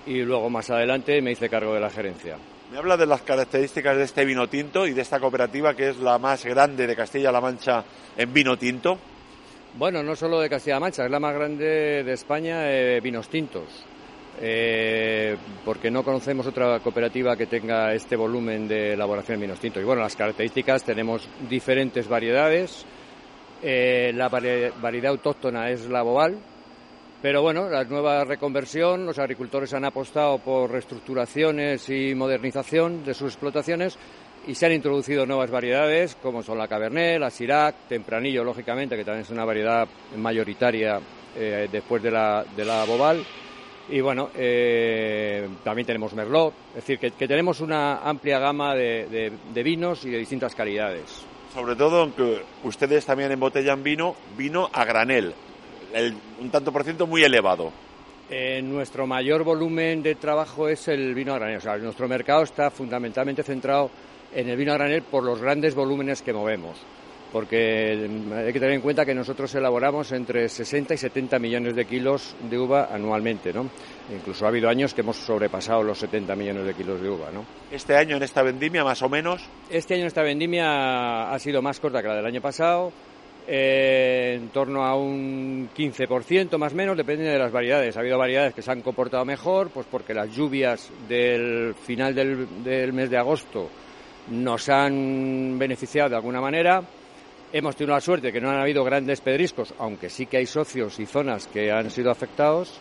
y 0.06 0.22
luego 0.22 0.48
más 0.48 0.70
adelante 0.70 1.20
me 1.20 1.32
hice 1.32 1.48
cargo 1.48 1.74
de 1.74 1.80
la 1.80 1.90
gerencia. 1.90 2.36
Me 2.72 2.78
habla 2.78 2.96
de 2.96 3.04
las 3.04 3.20
características 3.20 3.98
de 3.98 4.04
este 4.04 4.24
vino 4.24 4.48
tinto 4.48 4.86
y 4.86 4.94
de 4.94 5.02
esta 5.02 5.20
cooperativa 5.20 5.74
que 5.74 5.90
es 5.90 5.98
la 5.98 6.16
más 6.18 6.42
grande 6.46 6.86
de 6.86 6.96
Castilla-La 6.96 7.38
Mancha 7.38 7.84
en 8.16 8.32
vino 8.32 8.56
tinto. 8.56 8.96
Bueno, 9.76 10.02
no 10.02 10.16
solo 10.16 10.40
de 10.40 10.48
Castilla-La 10.48 10.80
Mancha, 10.80 11.04
es 11.04 11.10
la 11.10 11.20
más 11.20 11.34
grande 11.34 12.02
de 12.02 12.12
España 12.14 12.72
en 12.72 13.02
vinos 13.02 13.28
tintos. 13.28 13.64
Eh, 14.40 15.36
porque 15.66 15.90
no 15.90 16.02
conocemos 16.02 16.46
otra 16.46 16.80
cooperativa 16.80 17.36
que 17.36 17.44
tenga 17.44 17.92
este 17.92 18.16
volumen 18.16 18.66
de 18.66 18.94
elaboración 18.94 19.38
de 19.38 19.48
vinos 19.48 19.60
tintos. 19.60 19.82
Y 19.82 19.84
bueno, 19.84 20.00
las 20.00 20.16
características 20.16 20.82
tenemos 20.82 21.28
diferentes 21.50 22.08
variedades. 22.08 22.86
Eh, 23.62 24.12
la 24.14 24.30
variedad 24.30 25.10
autóctona 25.10 25.68
es 25.68 25.90
la 25.90 26.00
Boval, 26.00 26.38
pero 27.22 27.40
bueno, 27.40 27.70
la 27.70 27.84
nueva 27.84 28.24
reconversión, 28.24 29.06
los 29.06 29.20
agricultores 29.20 29.72
han 29.74 29.84
apostado 29.84 30.38
por 30.38 30.72
reestructuraciones 30.72 31.88
y 31.88 32.16
modernización 32.16 33.04
de 33.04 33.14
sus 33.14 33.34
explotaciones 33.34 33.96
y 34.44 34.56
se 34.56 34.66
han 34.66 34.72
introducido 34.72 35.24
nuevas 35.24 35.48
variedades 35.48 36.16
como 36.16 36.42
son 36.42 36.58
la 36.58 36.66
Cabernet, 36.66 37.20
la 37.20 37.30
Syrah, 37.30 37.72
Tempranillo, 37.88 38.42
lógicamente, 38.42 38.96
que 38.96 39.04
también 39.04 39.22
es 39.22 39.30
una 39.30 39.44
variedad 39.44 39.86
mayoritaria 40.16 40.98
eh, 41.36 41.68
después 41.70 42.02
de 42.02 42.10
la, 42.10 42.44
de 42.56 42.64
la 42.64 42.84
Boval. 42.84 43.24
Y 43.88 44.00
bueno, 44.00 44.30
eh, 44.34 45.48
también 45.62 45.86
tenemos 45.86 46.14
Merlot, 46.14 46.54
es 46.70 46.74
decir, 46.86 46.98
que, 46.98 47.28
tenemos 47.28 47.60
una 47.60 47.98
amplia 47.98 48.40
gama 48.40 48.74
de, 48.74 49.30
de, 49.52 49.62
vinos 49.62 50.04
y 50.04 50.10
de 50.10 50.18
distintas 50.18 50.56
calidades. 50.56 51.24
Sobre 51.54 51.76
todo, 51.76 52.00
aunque 52.00 52.42
ustedes 52.64 53.06
también 53.06 53.30
embotellan 53.30 53.82
vino, 53.84 54.16
vino 54.36 54.68
a 54.72 54.84
granel 54.84 55.34
un 56.40 56.50
tanto 56.50 56.72
por 56.72 56.84
ciento 56.84 57.06
muy 57.06 57.22
elevado. 57.22 57.72
Eh, 58.30 58.62
nuestro 58.62 59.06
mayor 59.06 59.44
volumen 59.44 60.02
de 60.02 60.14
trabajo 60.14 60.66
es 60.66 60.88
el 60.88 61.14
vino 61.14 61.34
a 61.34 61.38
granel. 61.38 61.58
O 61.58 61.60
sea, 61.60 61.76
nuestro 61.76 62.08
mercado 62.08 62.44
está 62.44 62.70
fundamentalmente 62.70 63.42
centrado 63.42 63.90
en 64.34 64.48
el 64.48 64.56
vino 64.56 64.72
a 64.72 64.76
granel 64.76 65.02
por 65.02 65.22
los 65.22 65.40
grandes 65.40 65.74
volúmenes 65.74 66.22
que 66.22 66.32
movemos. 66.32 66.78
Porque 67.30 68.08
hay 68.34 68.52
que 68.52 68.60
tener 68.60 68.74
en 68.74 68.80
cuenta 68.82 69.06
que 69.06 69.14
nosotros 69.14 69.54
elaboramos 69.54 70.12
entre 70.12 70.48
60 70.48 70.94
y 70.94 70.96
70 70.98 71.38
millones 71.38 71.74
de 71.74 71.86
kilos 71.86 72.34
de 72.48 72.58
uva 72.58 72.88
anualmente, 72.90 73.52
¿no? 73.52 73.68
Incluso 74.14 74.44
ha 74.44 74.48
habido 74.48 74.68
años 74.68 74.92
que 74.92 75.00
hemos 75.00 75.16
sobrepasado 75.16 75.82
los 75.82 75.98
70 75.98 76.34
millones 76.36 76.66
de 76.66 76.74
kilos 76.74 77.00
de 77.00 77.08
uva, 77.08 77.30
¿no? 77.30 77.44
¿Este 77.70 77.96
año 77.96 78.16
en 78.16 78.22
esta 78.22 78.42
vendimia, 78.42 78.84
más 78.84 79.00
o 79.02 79.08
menos? 79.08 79.42
Este 79.70 79.94
año 79.94 80.02
en 80.02 80.08
esta 80.08 80.22
vendimia 80.22 81.32
ha 81.32 81.38
sido 81.38 81.62
más 81.62 81.80
corta 81.80 82.02
que 82.02 82.08
la 82.08 82.16
del 82.16 82.26
año 82.26 82.42
pasado 82.42 82.92
eh, 83.46 84.34
en 84.36 84.48
torno 84.50 84.84
a 84.84 84.94
un 84.94 85.68
15% 85.74 86.56
más 86.58 86.72
o 86.72 86.76
menos, 86.76 86.96
depende 86.96 87.24
de 87.24 87.38
las 87.38 87.50
variedades. 87.50 87.96
Ha 87.96 88.00
habido 88.00 88.18
variedades 88.18 88.54
que 88.54 88.62
se 88.62 88.70
han 88.70 88.82
comportado 88.82 89.24
mejor, 89.24 89.70
pues 89.70 89.86
porque 89.90 90.14
las 90.14 90.34
lluvias 90.34 90.90
del 91.08 91.74
final 91.74 92.14
del, 92.14 92.92
mes 92.92 93.10
de 93.10 93.16
agosto 93.16 93.68
nos 94.30 94.68
han 94.68 95.58
beneficiado 95.58 96.10
de 96.10 96.16
alguna 96.16 96.40
manera. 96.40 96.82
Hemos 97.52 97.76
tenido 97.76 97.94
la 97.94 98.00
suerte 98.00 98.32
que 98.32 98.40
no 98.40 98.50
han 98.50 98.60
habido 98.60 98.84
grandes 98.84 99.20
pedriscos, 99.20 99.74
aunque 99.78 100.08
sí 100.08 100.26
que 100.26 100.38
hay 100.38 100.46
socios 100.46 100.98
y 101.00 101.06
zonas 101.06 101.46
que 101.48 101.70
han 101.70 101.90
sido 101.90 102.10
afectados, 102.10 102.80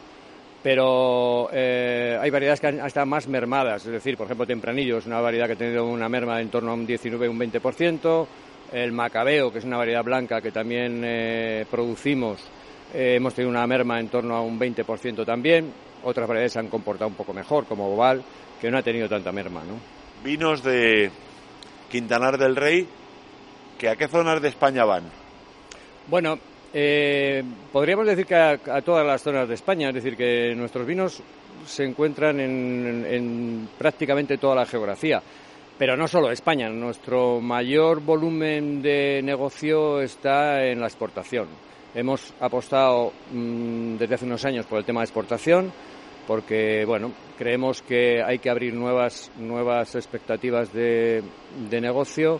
pero 0.64 1.50
eh, 1.52 2.18
hay 2.22 2.30
variedades 2.30 2.62
que 2.62 2.68
han 2.68 2.86
estado 2.86 3.08
más 3.08 3.28
mermadas, 3.28 3.86
es 3.86 3.92
decir, 3.92 4.16
por 4.16 4.28
ejemplo, 4.28 4.46
Tempranillo 4.46 5.00
es 5.00 5.08
una 5.08 5.20
variedad 5.20 5.48
que 5.48 5.54
ha 5.54 5.58
tenido 5.58 5.86
una 5.86 6.08
merma 6.08 6.40
en 6.40 6.50
torno 6.50 6.72
a 6.72 6.76
un 6.76 6.86
19 6.86 7.28
un 7.28 7.40
20%, 7.40 8.28
el 8.72 8.92
macabeo, 8.92 9.52
que 9.52 9.60
es 9.60 9.66
una 9.66 9.78
variedad 9.78 10.04
blanca 10.04 10.42
que 10.42 10.52
también 10.52 11.02
eh, 11.04 11.66
producimos, 11.70 12.42
eh, 12.94 13.16
hemos 13.16 13.34
tenido 13.34 13.50
una 13.50 13.68
merma 13.68 14.00
en 14.00 14.08
torno 14.08 14.36
a 14.36 14.42
un 14.42 14.60
20% 14.60 15.26
también. 15.26 15.72
Otras 16.04 16.28
variedades 16.28 16.54
se 16.54 16.60
han 16.60 16.68
comportado 16.68 17.10
un 17.10 17.16
poco 17.16 17.34
mejor, 17.34 17.66
como 17.66 17.90
Boval, 17.90 18.24
que 18.60 18.72
no 18.72 18.78
ha 18.78 18.82
tenido 18.84 19.08
tanta 19.08 19.32
merma. 19.32 19.62
¿no? 19.64 19.76
Vinos 20.24 20.64
de 20.64 21.12
Quintanar 21.90 22.38
del 22.38 22.56
Rey, 22.56 22.88
¿que 23.78 23.90
¿a 23.90 23.96
qué 23.96 24.08
zonas 24.08 24.42
de 24.42 24.50
España 24.50 24.86
van? 24.86 25.04
Bueno, 26.08 26.40
eh, 26.74 27.44
podríamos 27.72 28.08
decir 28.08 28.26
que 28.26 28.36
a, 28.36 28.82
todas 28.82 29.06
las 29.06 29.22
zonas 29.22 29.48
de 29.48 29.56
España, 29.56 29.90
es 29.90 29.96
decir, 29.96 30.16
que 30.16 30.56
nuestros 30.56 30.86
vinos 30.88 31.22
se 31.66 31.84
encuentran 31.84 32.40
en 32.40 33.70
prácticamente 33.78 34.38
toda 34.38 34.56
la 34.56 34.66
geografía. 34.66 35.22
Pero 35.82 35.98
no 35.98 36.08
solo 36.08 36.30
España, 36.30 36.70
nuestro 36.70 37.42
mayor 37.42 38.02
volumen 38.02 38.84
de 38.84 39.20
negocio 39.24 40.00
está 40.00 40.64
en 40.64 40.80
la 40.80 40.86
exportación. 40.86 41.48
Hemos 41.96 42.36
apostado 42.40 43.12
mm, 43.32 43.96
desde 43.96 44.14
hace 44.14 44.26
unos 44.26 44.46
años 44.46 44.68
por 44.68 44.78
el 44.78 44.86
tema 44.86 45.00
de 45.00 45.06
exportación 45.06 45.74
porque 46.28 46.86
bueno, 46.86 47.12
creemos 47.36 47.82
que 47.82 48.22
hay 48.22 48.38
que 48.38 48.52
abrir 48.52 48.76
nuevas, 48.76 49.32
nuevas 49.40 49.96
expectativas 49.96 50.72
de, 50.72 51.24
negocio 51.72 52.40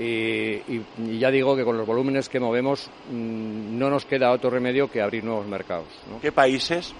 y, 0.00 0.80
ya 1.18 1.30
digo 1.30 1.54
que 1.56 1.66
con 1.66 1.76
los 1.76 1.86
volúmenes 1.86 2.30
que 2.30 2.40
movemos 2.40 2.90
mm, 3.10 3.78
no 3.78 3.90
nos 3.90 4.06
queda 4.06 4.32
otro 4.32 4.48
remedio 4.48 4.90
que 4.90 5.02
abrir 5.02 5.24
nuevos 5.24 5.46
mercados. 5.46 5.88
¿Qué 6.22 6.32
países? 6.32 6.94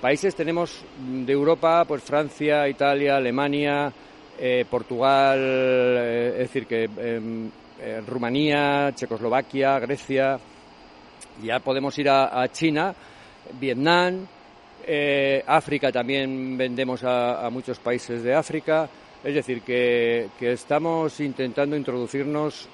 Países 0.00 0.36
tenemos 0.36 0.84
de 1.00 1.32
Europa, 1.32 1.84
pues 1.84 2.04
Francia, 2.04 2.68
Italia, 2.68 3.16
Alemania, 3.16 3.92
eh, 4.38 4.64
Portugal, 4.68 5.38
eh, 5.40 6.30
es 6.34 6.38
decir, 6.38 6.66
que 6.66 6.84
em, 6.84 7.50
eh, 7.80 8.02
Rumanía, 8.06 8.92
Checoslovaquia, 8.94 9.78
Grecia, 9.78 10.38
ya 11.42 11.58
podemos 11.60 11.96
ir 11.98 12.08
a, 12.08 12.46
China, 12.52 12.94
Vietnam, 13.58 14.26
África 15.46 15.90
también 15.90 16.56
vendemos 16.56 17.02
a, 17.04 17.48
muchos 17.50 17.78
países 17.78 18.22
de 18.22 18.34
África. 18.34 18.88
Es 19.24 19.34
decir, 19.34 19.62
que, 19.62 20.28
estamos 20.40 21.18
intentando 21.20 21.76
introducirnos 21.76 22.68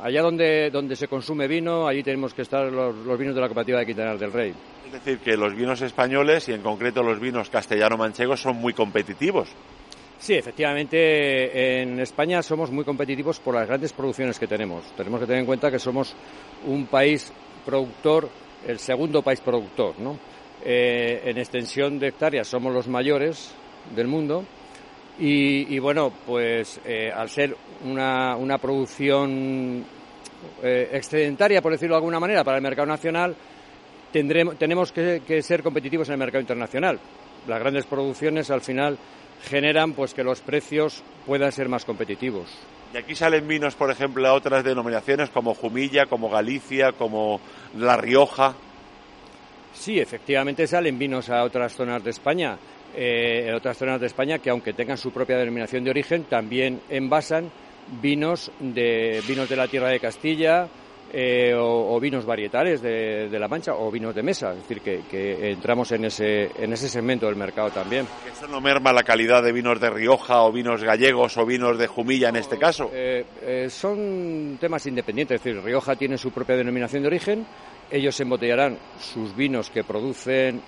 allá 0.00 0.22
donde, 0.22 0.70
donde 0.70 0.96
se 0.96 1.08
consume 1.08 1.48
vino, 1.48 1.86
allí 1.86 2.02
tenemos 2.02 2.34
que 2.34 2.42
estar 2.42 2.70
los, 2.70 3.18
vinos 3.18 3.34
de 3.34 3.40
la 3.40 3.48
cooperativa 3.48 3.80
de 3.80 3.86
Quintanar 3.86 4.18
del 4.18 4.32
Rey. 4.32 4.54
Es 4.86 4.92
decir, 4.92 5.18
que 5.18 5.36
los 5.36 5.54
vinos 5.54 5.80
españoles 5.82 6.48
y 6.48 6.52
en 6.52 6.62
concreto 6.62 7.02
los 7.02 7.18
vinos 7.18 7.50
castellano-manchegos 7.50 8.40
son 8.40 8.56
muy 8.56 8.74
competitivos. 8.74 9.48
Sí, 10.22 10.34
efectivamente, 10.34 11.82
en 11.82 11.98
España 11.98 12.44
somos 12.44 12.70
muy 12.70 12.84
competitivos 12.84 13.40
por 13.40 13.56
las 13.56 13.66
grandes 13.66 13.92
producciones 13.92 14.38
que 14.38 14.46
tenemos. 14.46 14.84
Tenemos 14.96 15.18
que 15.18 15.26
tener 15.26 15.40
en 15.40 15.46
cuenta 15.46 15.68
que 15.68 15.80
somos 15.80 16.14
un 16.64 16.86
país 16.86 17.32
productor, 17.66 18.28
el 18.64 18.78
segundo 18.78 19.22
país 19.22 19.40
productor, 19.40 19.98
¿no? 19.98 20.16
Eh, 20.64 21.22
en 21.24 21.38
extensión 21.38 21.98
de 21.98 22.06
hectáreas 22.06 22.46
somos 22.46 22.72
los 22.72 22.86
mayores 22.86 23.52
del 23.96 24.06
mundo 24.06 24.44
y, 25.18 25.76
bueno, 25.80 26.12
pues 26.24 26.80
eh, 26.84 27.10
al 27.12 27.28
ser 27.28 27.56
una, 27.84 28.36
una 28.36 28.58
producción 28.58 29.84
eh, 30.62 30.88
excedentaria, 30.92 31.60
por 31.60 31.72
decirlo 31.72 31.96
de 31.96 31.98
alguna 31.98 32.20
manera, 32.20 32.44
para 32.44 32.58
el 32.58 32.62
mercado 32.62 32.86
nacional, 32.86 33.34
tendremos, 34.12 34.56
tenemos 34.56 34.92
que, 34.92 35.22
que 35.26 35.42
ser 35.42 35.64
competitivos 35.64 36.06
en 36.10 36.12
el 36.12 36.20
mercado 36.20 36.42
internacional. 36.42 37.00
Las 37.48 37.58
grandes 37.58 37.86
producciones 37.86 38.52
al 38.52 38.60
final 38.60 38.96
generan 39.48 39.92
pues 39.92 40.14
que 40.14 40.24
los 40.24 40.40
precios 40.40 41.02
puedan 41.26 41.52
ser 41.52 41.68
más 41.68 41.84
competitivos. 41.84 42.48
Y 42.94 42.96
aquí 42.98 43.14
salen 43.14 43.48
vinos, 43.48 43.74
por 43.74 43.90
ejemplo, 43.90 44.26
a 44.28 44.34
otras 44.34 44.64
denominaciones 44.64 45.30
como 45.30 45.54
Jumilla, 45.54 46.06
como 46.06 46.28
Galicia, 46.28 46.92
como 46.92 47.40
La 47.78 47.96
Rioja. 47.96 48.54
Sí, 49.72 49.98
efectivamente 49.98 50.66
salen 50.66 50.98
vinos 50.98 51.30
a 51.30 51.42
otras 51.42 51.74
zonas 51.74 52.04
de 52.04 52.10
España, 52.10 52.58
eh, 52.94 53.46
en 53.48 53.54
otras 53.54 53.78
zonas 53.78 53.98
de 53.98 54.06
España 54.06 54.38
que 54.38 54.50
aunque 54.50 54.74
tengan 54.74 54.98
su 54.98 55.10
propia 55.10 55.38
denominación 55.38 55.84
de 55.84 55.90
origen, 55.90 56.24
también 56.24 56.82
envasan 56.90 57.50
vinos 58.02 58.52
de 58.60 59.22
vinos 59.26 59.48
de 59.48 59.56
la 59.56 59.68
tierra 59.68 59.88
de 59.88 59.98
Castilla, 59.98 60.68
eh, 61.12 61.52
o, 61.54 62.00
vinos 62.00 62.24
varietales 62.24 62.80
de, 62.80 63.28
La 63.38 63.46
Mancha 63.46 63.74
o 63.74 63.90
vinos 63.90 64.14
de 64.14 64.22
mesa, 64.22 64.52
es 64.52 64.66
decir, 64.66 64.80
que, 64.80 65.50
entramos 65.50 65.92
en 65.92 66.06
ese, 66.06 66.50
en 66.56 66.72
ese 66.72 66.88
segmento 66.88 67.26
del 67.26 67.36
mercado 67.36 67.70
también. 67.70 68.06
¿Eso 68.30 68.48
no 68.48 68.60
merma 68.60 68.92
la 68.92 69.02
calidad 69.02 69.42
de 69.42 69.52
vinos 69.52 69.78
de 69.78 69.90
Rioja 69.90 70.42
o 70.42 70.52
vinos 70.52 70.82
gallegos 70.82 71.36
o 71.36 71.44
vinos 71.44 71.76
de 71.78 71.86
Jumilla 71.86 72.30
en 72.30 72.36
este 72.36 72.58
caso? 72.58 72.90
Eh, 72.92 73.26
eh, 73.42 73.68
son 73.68 74.56
temas 74.58 74.86
independientes, 74.86 75.36
es 75.36 75.44
decir, 75.44 75.62
Rioja 75.62 75.96
tiene 75.96 76.16
su 76.16 76.30
propia 76.30 76.56
denominación 76.56 77.02
de 77.02 77.08
origen, 77.08 77.46
ellos 77.90 78.18
embotellarán 78.20 78.78
sus 78.98 79.36
vinos 79.36 79.68
que 79.68 79.84
producen 79.84 80.62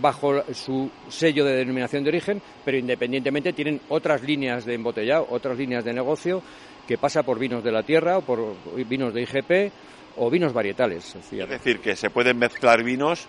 bajo 0.00 0.42
su 0.52 0.90
sello 1.08 1.44
de 1.44 1.56
denominación 1.56 2.02
de 2.02 2.10
origen, 2.10 2.42
pero 2.64 2.76
independientemente 2.76 3.52
tienen 3.52 3.80
otras 3.88 4.22
líneas 4.22 4.64
de 4.64 4.74
embotellado, 4.74 5.26
otras 5.30 5.56
líneas 5.58 5.84
de 5.84 5.92
negocio 5.92 6.42
que 6.86 6.98
pasa 6.98 7.22
por 7.22 7.38
vinos 7.38 7.62
de 7.62 7.72
la 7.72 7.82
tierra 7.82 8.18
o 8.18 8.22
por 8.22 8.56
vinos 8.88 9.14
de 9.14 9.22
IGP 9.22 9.72
o 10.16 10.30
vinos 10.30 10.52
varietales. 10.52 11.14
Es 11.14 11.48
decir, 11.48 11.80
que 11.80 11.96
se 11.96 12.10
pueden 12.10 12.38
mezclar 12.38 12.82
vinos 12.82 13.28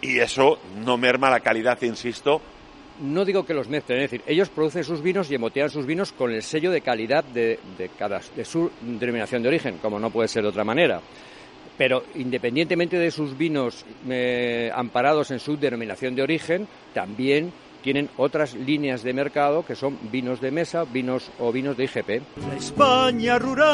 y 0.00 0.18
eso 0.18 0.58
no 0.84 0.98
merma 0.98 1.30
la 1.30 1.40
calidad, 1.40 1.80
insisto. 1.82 2.40
No 3.00 3.24
digo 3.24 3.46
que 3.46 3.54
los 3.54 3.68
mezclen, 3.68 4.00
es 4.00 4.10
decir, 4.10 4.22
ellos 4.26 4.50
producen 4.50 4.84
sus 4.84 5.00
vinos 5.00 5.30
y 5.30 5.34
embotellan 5.34 5.70
sus 5.70 5.86
vinos 5.86 6.12
con 6.12 6.30
el 6.30 6.42
sello 6.42 6.70
de 6.70 6.82
calidad 6.82 7.24
de, 7.24 7.58
cada, 7.98 8.20
de 8.36 8.44
su 8.44 8.70
denominación 8.82 9.42
de 9.42 9.48
origen, 9.48 9.78
como 9.78 9.98
no 9.98 10.10
puede 10.10 10.28
ser 10.28 10.42
de 10.42 10.50
otra 10.50 10.64
manera. 10.64 11.00
Pero 11.82 12.04
independientemente 12.14 12.96
de 12.96 13.10
sus 13.10 13.36
vinos 13.36 13.84
eh, 14.08 14.70
amparados 14.72 15.32
en 15.32 15.40
su 15.40 15.56
denominación 15.56 16.14
de 16.14 16.22
origen, 16.22 16.68
también 16.94 17.52
tienen 17.82 18.08
otras 18.18 18.54
líneas 18.54 19.02
de 19.02 19.12
mercado 19.12 19.66
que 19.66 19.74
son 19.74 19.98
vinos 20.12 20.40
de 20.40 20.52
mesa, 20.52 20.84
vinos 20.84 21.32
o 21.40 21.50
vinos 21.50 21.76
de 21.76 21.82
IGP. 21.82 22.22
La 22.48 22.54
España 22.56 23.36
rural, 23.40 23.64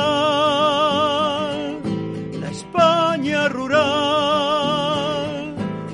la 2.41 2.51
España 2.51 3.47
rural, 3.51 3.85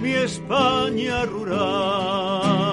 mi 0.00 0.12
España 0.12 1.24
rural. 1.24 2.63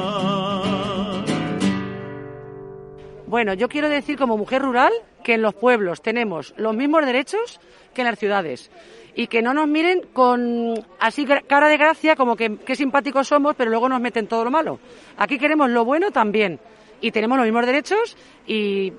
Bueno, 3.31 3.53
yo 3.53 3.69
quiero 3.69 3.87
decir 3.87 4.17
como 4.17 4.35
mujer 4.35 4.61
rural 4.61 4.91
que 5.23 5.35
en 5.35 5.41
los 5.41 5.53
pueblos 5.53 6.01
tenemos 6.01 6.53
los 6.57 6.75
mismos 6.75 7.05
derechos 7.05 7.61
que 7.93 8.01
en 8.01 8.07
las 8.07 8.19
ciudades 8.19 8.69
y 9.15 9.27
que 9.27 9.41
no 9.41 9.53
nos 9.53 9.69
miren 9.69 10.01
con 10.11 10.73
así 10.99 11.25
cara 11.47 11.69
de 11.69 11.77
gracia, 11.77 12.17
como 12.17 12.35
que 12.35 12.57
qué 12.57 12.75
simpáticos 12.75 13.29
somos, 13.29 13.55
pero 13.55 13.71
luego 13.71 13.87
nos 13.87 14.01
meten 14.01 14.27
todo 14.27 14.43
lo 14.43 14.51
malo. 14.51 14.81
Aquí 15.15 15.37
queremos 15.37 15.69
lo 15.69 15.85
bueno 15.85 16.11
también 16.11 16.59
y 16.99 17.11
tenemos 17.11 17.37
los 17.37 17.45
mismos 17.45 17.65
derechos 17.65 18.17
y 18.45 18.91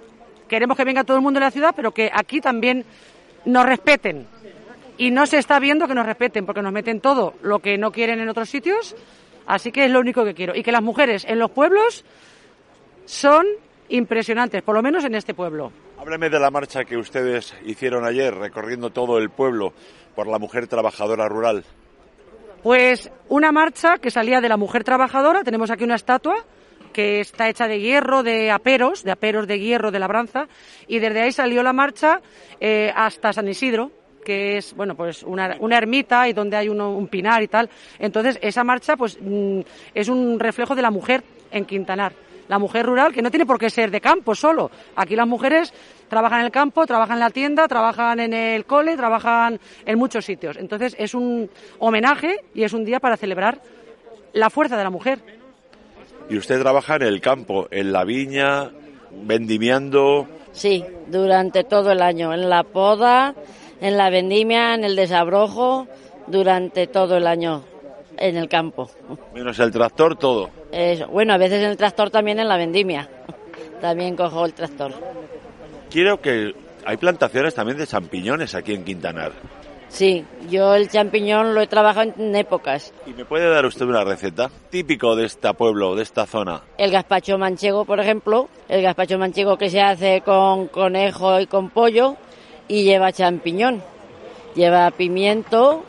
queremos 0.49 0.79
que 0.79 0.85
venga 0.85 1.05
todo 1.05 1.19
el 1.19 1.23
mundo 1.23 1.39
de 1.39 1.45
la 1.45 1.51
ciudad, 1.51 1.75
pero 1.77 1.93
que 1.93 2.11
aquí 2.11 2.41
también 2.41 2.87
nos 3.45 3.67
respeten. 3.67 4.27
Y 4.97 5.11
no 5.11 5.27
se 5.27 5.37
está 5.37 5.59
viendo 5.61 5.87
que 5.87 5.95
nos 5.95 6.07
respeten, 6.07 6.47
porque 6.47 6.63
nos 6.63 6.73
meten 6.73 7.03
todo 7.03 7.35
lo 7.43 7.59
que 7.59 7.77
no 7.77 7.93
quieren 7.93 8.19
en 8.19 8.31
otros 8.31 8.49
sitios. 8.49 8.97
Así 9.47 9.71
que 9.73 9.85
es 9.85 9.91
lo 9.91 10.01
único 10.01 10.25
que 10.25 10.33
quiero. 10.33 10.55
Y 10.57 10.63
que 10.63 10.73
las 10.73 10.83
mujeres 10.83 11.27
en 11.29 11.39
los 11.39 11.51
pueblos 11.51 12.07
son 13.05 13.45
impresionantes, 13.93 14.63
por 14.63 14.75
lo 14.75 14.83
menos 14.83 15.05
en 15.05 15.15
este 15.15 15.35
pueblo. 15.35 15.71
Hábleme 15.99 16.31
de 16.31 16.41
la 16.41 16.51
marcha 16.51 16.85
que 16.85 16.97
ustedes 16.97 17.55
hicieron 17.65 18.05
ayer, 18.05 18.35
recorriendo 18.35 18.91
todo 18.91 19.19
el 19.19 19.31
pueblo 19.31 19.73
por 20.15 20.27
la 20.27 20.39
mujer 20.39 20.67
trabajadora 20.67 21.29
rural. 21.29 21.65
Pues 22.63 23.11
una 23.29 23.53
marcha 23.53 23.99
que 23.99 24.11
salía 24.11 24.41
de 24.41 24.49
la 24.49 24.57
mujer 24.57 24.85
trabajadora. 24.85 25.43
Tenemos 25.45 25.71
aquí 25.71 25.85
una 25.85 25.97
estatua 25.97 26.37
que 26.93 27.21
está 27.21 27.49
hecha 27.49 27.67
de 27.67 27.81
hierro, 27.81 28.23
de 28.23 28.51
aperos, 28.51 29.03
de 29.03 29.13
aperos 29.13 29.47
de 29.47 29.59
hierro 29.59 29.91
de 29.91 29.99
labranza, 29.99 30.47
y 30.87 30.99
desde 30.99 31.23
ahí 31.23 31.33
salió 31.33 31.63
la 31.63 31.73
marcha 31.73 32.21
eh, 32.61 32.93
hasta 32.95 33.33
San 33.33 33.49
Isidro, 33.49 33.91
que 34.25 34.59
es 34.59 34.75
bueno 34.75 34.95
pues 34.95 35.23
una, 35.23 35.57
ermita 35.77 36.29
y 36.29 36.33
donde 36.33 36.57
hay 36.57 36.69
un 36.69 37.09
pinar 37.09 37.43
y 37.43 37.49
tal. 37.49 37.69
Entonces 37.99 38.39
esa 38.43 38.65
marcha 38.65 38.97
pues 38.97 39.19
mm, 39.21 39.61
es 39.95 40.09
un 40.09 40.39
reflejo 40.39 40.75
de 40.75 40.83
la 40.83 40.91
mujer 40.91 41.25
en 41.51 41.65
Quintanar 41.65 42.13
la 42.49 42.59
mujer 42.59 42.87
rural, 42.87 43.13
que 43.13 43.23
no 43.23 43.31
tiene 43.31 43.47
por 43.47 43.59
qué 43.59 43.71
ser 43.71 43.91
de 43.91 44.01
campo 44.01 44.35
solo. 44.35 44.71
Aquí 44.97 45.17
las 45.17 45.27
mujeres 45.27 45.73
trabajan 46.09 46.41
en 46.41 46.47
el 46.47 46.53
campo, 46.53 46.87
trabajan 46.87 47.17
en 47.17 47.21
la 47.21 47.31
tienda, 47.31 47.69
trabajan 47.69 48.21
en 48.21 48.35
el 48.35 48.67
cole, 48.67 48.97
trabajan 48.97 49.59
en 49.87 49.99
muchos 49.99 50.25
sitios. 50.25 50.57
Entonces 50.57 50.95
es 50.99 51.15
un 51.15 51.49
homenaje 51.79 52.41
y 52.55 52.65
es 52.65 52.73
un 52.73 52.85
día 52.85 53.01
para 53.01 53.17
celebrar 53.17 53.61
la 54.33 54.51
fuerza 54.51 54.77
de 54.77 54.85
la 54.85 54.91
mujer. 54.91 55.21
¿Y 56.29 56.37
usted 56.37 56.61
trabaja 56.61 56.97
en 56.97 57.03
el 57.03 57.21
campo, 57.21 57.69
en 57.71 57.93
la 57.93 58.05
viña, 58.05 58.71
vendimiando? 59.11 60.29
Sí, 60.53 60.85
durante 61.07 61.65
todo 61.65 61.93
el 61.93 62.03
año, 62.03 62.33
en 62.33 62.49
la 62.49 62.63
poda, 62.63 63.35
en 63.81 63.97
la 63.97 64.11
vendimia, 64.11 64.75
en 64.75 64.85
el 64.85 64.97
desabrojo, 64.97 65.89
durante 66.27 66.87
todo 66.87 67.17
el 67.17 67.27
año 67.27 67.65
en 68.23 68.37
el 68.37 68.49
campo. 68.49 68.89
Menos 69.35 69.59
el 69.59 69.73
tractor, 69.73 70.17
todo. 70.17 70.51
bueno, 71.11 71.35
a 71.35 71.39
veces 71.39 71.59
en 71.63 71.71
el 71.71 71.77
tractor 71.77 72.11
también 72.11 72.39
en 72.39 72.49
la 72.49 72.57
vendimia. 72.57 73.09
También 73.81 74.15
cojo 74.15 74.45
el 74.47 74.55
tractor. 74.55 74.93
Quiero 75.91 76.21
que 76.21 76.55
hay 76.85 76.97
plantaciones 76.97 77.55
también 77.55 77.79
de 77.79 77.87
champiñones 77.87 78.55
aquí 78.55 78.75
en 78.75 78.85
Quintanar. 78.85 79.33
Sí, 79.89 80.25
yo 80.49 80.75
el 80.75 80.89
champiñón 80.89 81.53
lo 81.53 81.61
he 81.61 81.67
trabajado 81.67 82.13
en 82.17 82.35
épocas. 82.37 82.95
¿Y 83.07 83.13
me 83.13 83.25
puede 83.25 83.51
dar 83.51 83.67
usted 83.67 83.85
una 83.85 84.05
receta 84.05 84.51
típico 84.71 85.17
de 85.17 85.27
este 85.27 85.53
pueblo, 85.53 85.97
de 85.97 86.05
esta 86.05 86.25
zona? 86.25 86.63
El 86.79 86.93
gazpacho 86.93 87.37
manchego, 87.37 87.85
por 87.85 88.01
ejemplo, 88.01 88.49
el 88.69 88.83
gazpacho 88.83 89.19
manchego 89.19 89.59
que 89.59 89.69
se 89.69 89.81
hace 89.81 90.23
con 90.23 90.69
conejo 90.69 91.41
y 91.41 91.47
con 91.47 91.71
pollo 91.71 92.17
y 92.69 92.85
lleva 92.85 93.13
champiñón. 93.13 93.83
Lleva 94.55 94.91
pimiento, 94.93 95.85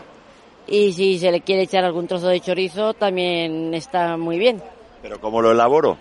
y 0.68 0.94
si 0.94 1.20
se 1.20 1.32
le 1.32 1.42
quiere 1.42 1.64
echar 1.64 1.84
algún 1.84 2.08
trozo 2.08 2.28
de 2.28 2.40
chorizo 2.40 2.94
también 2.94 3.74
está 3.74 4.18
muy 4.18 4.38
bien. 4.38 4.62
¿Pero 5.02 5.20
cómo 5.20 5.42
lo 5.42 5.52
elaboro? 5.52 5.98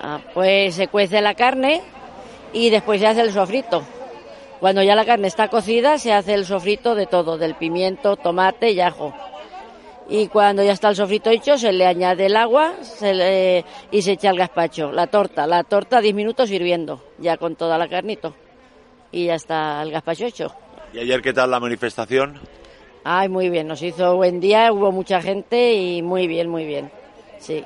Ah, 0.00 0.20
pues 0.32 0.76
se 0.76 0.88
cuece 0.88 1.20
la 1.20 1.34
carne 1.34 1.82
y 2.52 2.70
después 2.70 3.00
se 3.00 3.06
hace 3.06 3.20
el 3.20 3.32
sofrito. 3.32 3.82
Cuando 4.60 4.82
ya 4.82 4.94
la 4.94 5.04
carne 5.04 5.26
está 5.28 5.48
cocida 5.48 5.98
se 5.98 6.12
hace 6.12 6.34
el 6.34 6.46
sofrito 6.46 6.94
de 6.94 7.06
todo, 7.06 7.38
del 7.38 7.54
pimiento, 7.54 8.16
tomate 8.16 8.70
y 8.70 8.80
ajo. 8.80 9.14
Y 10.08 10.26
cuando 10.28 10.64
ya 10.64 10.72
está 10.72 10.88
el 10.88 10.96
sofrito 10.96 11.30
hecho 11.30 11.56
se 11.56 11.72
le 11.72 11.86
añade 11.86 12.26
el 12.26 12.36
agua 12.36 12.74
y 13.90 14.02
se 14.02 14.12
echa 14.12 14.30
el 14.30 14.38
gazpacho, 14.38 14.90
la 14.90 15.06
torta. 15.06 15.46
La 15.46 15.64
torta 15.64 16.00
10 16.00 16.14
minutos 16.14 16.50
hirviendo, 16.50 17.02
ya 17.18 17.36
con 17.36 17.56
toda 17.56 17.78
la 17.78 17.88
carnito. 17.88 18.34
Y 19.12 19.26
ya 19.26 19.34
está 19.34 19.82
el 19.82 19.90
gazpacho 19.90 20.26
hecho. 20.26 20.54
¿Y 20.92 20.98
ayer 20.98 21.22
qué 21.22 21.32
tal 21.32 21.50
la 21.50 21.60
manifestación? 21.60 22.40
Ay, 23.04 23.28
muy 23.28 23.48
bien, 23.48 23.66
nos 23.66 23.82
hizo 23.82 24.16
buen 24.16 24.40
día, 24.40 24.72
hubo 24.72 24.92
mucha 24.92 25.22
gente 25.22 25.72
y 25.72 26.02
muy 26.02 26.26
bien, 26.26 26.48
muy 26.48 26.66
bien. 26.66 26.90
Sí, 27.38 27.64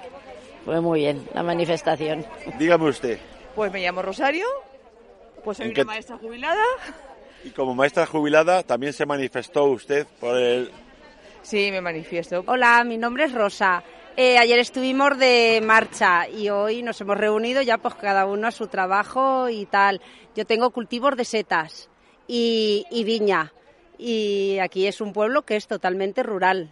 fue 0.64 0.80
muy 0.80 1.00
bien 1.00 1.26
la 1.34 1.42
manifestación. 1.42 2.24
Dígame 2.58 2.88
usted. 2.88 3.18
Pues 3.56 3.72
me 3.72 3.80
llamo 3.80 4.02
Rosario, 4.02 4.46
pues 5.42 5.56
soy 5.58 5.70
una 5.70 5.84
maestra 5.84 6.18
jubilada. 6.18 6.62
Y 7.44 7.50
como 7.50 7.74
maestra 7.74 8.06
jubilada 8.06 8.62
también 8.62 8.92
se 8.92 9.06
manifestó 9.06 9.64
usted 9.64 10.06
por 10.20 10.36
el... 10.36 10.70
Sí, 11.42 11.70
me 11.70 11.80
manifiesto. 11.80 12.42
Hola, 12.46 12.82
mi 12.84 12.96
nombre 12.96 13.24
es 13.24 13.32
Rosa. 13.32 13.82
Eh, 14.16 14.38
ayer 14.38 14.60
estuvimos 14.60 15.18
de 15.18 15.60
marcha 15.62 16.28
y 16.28 16.48
hoy 16.48 16.82
nos 16.82 17.00
hemos 17.00 17.18
reunido 17.18 17.60
ya 17.60 17.78
pues 17.78 17.96
cada 17.96 18.24
uno 18.26 18.46
a 18.46 18.52
su 18.52 18.68
trabajo 18.68 19.48
y 19.48 19.66
tal. 19.66 20.00
Yo 20.36 20.46
tengo 20.46 20.70
cultivos 20.70 21.16
de 21.16 21.24
setas 21.24 21.90
y, 22.28 22.86
y 22.90 23.02
viña 23.04 23.52
y 23.98 24.58
aquí 24.60 24.86
es 24.86 25.00
un 25.00 25.12
pueblo 25.12 25.42
que 25.42 25.56
es 25.56 25.66
totalmente 25.66 26.22
rural. 26.22 26.70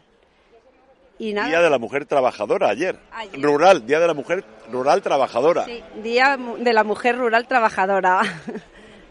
Y 1.19 1.33
nada. 1.35 1.49
Día 1.49 1.62
de 1.62 1.71
la 1.71 1.79
Mujer 1.79 2.07
Trabajadora 2.07 2.69
ayer. 2.69 2.99
Rural, 3.35 3.87
Día 3.87 4.00
de 4.00 4.07
la 4.07 4.14
Mujer 4.14 4.45
Rural 4.71 5.02
Trabajadora. 5.02 5.64
Sí, 5.67 5.83
Día 6.02 6.37
de 6.59 6.73
la 6.73 6.85
Mujer 6.85 7.17
Rural 7.17 7.47
Trabajadora. 7.47 8.23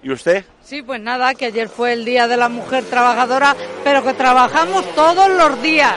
¿Y 0.04 0.12
usted? 0.12 0.44
Sí, 0.62 0.82
pues 0.82 1.00
nada, 1.00 1.36
que 1.36 1.46
ayer 1.46 1.70
fue 1.70 1.94
el 1.94 2.04
Día 2.06 2.28
de 2.28 2.36
la 2.36 2.50
Mujer 2.50 2.84
Trabajadora, 2.86 3.56
pero 3.84 4.04
que 4.04 4.14
trabajamos 4.14 4.84
todos 4.96 5.30
los 5.30 5.62
días, 5.62 5.96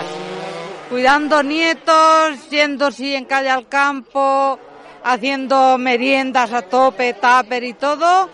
cuidando 0.91 1.43
nietos, 1.43 2.51
yendo 2.51 2.91
sí 2.91 3.15
en 3.15 3.25
calle 3.25 3.49
al 3.49 3.67
campo, 3.67 4.59
haciendo 5.03 5.79
meriendas 5.79 6.53
a 6.53 6.63
tope, 6.63 7.15
tupper 7.15 7.65
y 7.65 7.73
todo. 7.73 8.29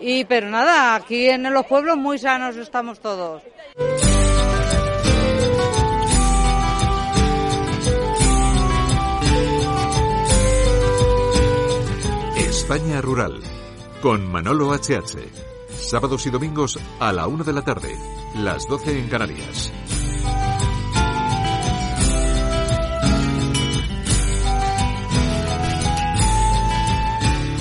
Y 0.00 0.24
pero 0.24 0.48
nada, 0.48 0.94
aquí 0.94 1.28
en 1.28 1.52
los 1.52 1.66
pueblos 1.66 1.96
muy 1.96 2.18
sanos 2.18 2.56
estamos 2.56 3.00
todos. 3.00 3.42
España 12.36 13.00
Rural 13.00 13.40
con 14.02 14.30
Manolo 14.30 14.72
HH. 14.74 15.48
Sábados 15.74 16.26
y 16.26 16.30
domingos 16.30 16.78
a 17.00 17.12
la 17.12 17.26
una 17.26 17.42
de 17.44 17.52
la 17.52 17.62
tarde, 17.62 17.96
las 18.36 18.66
12 18.68 18.98
en 18.98 19.08
Canarias. 19.08 19.72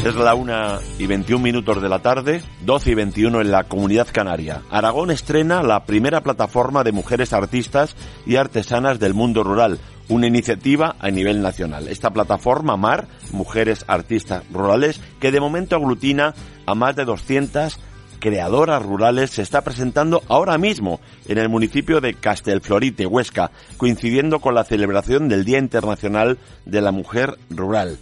Es 0.08 0.16
la 0.16 0.36
una 0.36 0.80
y 0.98 1.06
21 1.06 1.44
minutos 1.44 1.82
de 1.82 1.90
la 1.90 2.00
tarde, 2.00 2.42
12 2.62 2.92
y 2.92 2.94
21 2.94 3.42
en 3.42 3.52
la 3.52 3.66
comunidad 3.66 4.08
canaria. 4.10 4.62
Aragón 4.72 5.12
estrena 5.12 5.62
la 5.64 5.84
primera 5.84 6.22
plataforma 6.22 6.86
de 6.86 6.94
mujeres 6.94 7.34
artistas 7.34 7.94
y 8.26 8.38
artesanas 8.38 9.00
del 9.00 9.14
mundo 9.14 9.44
rural, 9.44 9.80
una 10.08 10.26
iniciativa 10.26 10.96
a 10.98 11.12
nivel 11.12 11.42
nacional. 11.42 11.90
Esta 11.90 12.12
plataforma 12.12 12.78
MAR, 12.78 13.10
Mujeres 13.34 13.84
Artistas 13.90 14.44
Rurales, 14.50 15.02
que 15.20 15.34
de 15.34 15.42
momento 15.42 15.76
aglutina 15.76 16.34
a 16.66 16.74
más 16.74 16.96
de 16.96 17.04
200 17.04 17.78
creadoras 18.20 18.82
rurales, 18.82 19.32
se 19.32 19.42
está 19.42 19.62
presentando 19.62 20.24
ahora 20.30 20.58
mismo 20.58 21.02
en 21.28 21.38
el 21.38 21.50
municipio 21.50 22.00
de 22.00 22.14
Castelflorite, 22.14 23.06
Huesca, 23.06 23.52
coincidiendo 23.76 24.40
con 24.40 24.56
la 24.56 24.64
celebración 24.64 25.28
del 25.28 25.44
Día 25.44 25.60
Internacional 25.60 26.38
de 26.64 26.80
la 26.80 26.94
Mujer 26.94 27.38
Rural. 27.50 27.98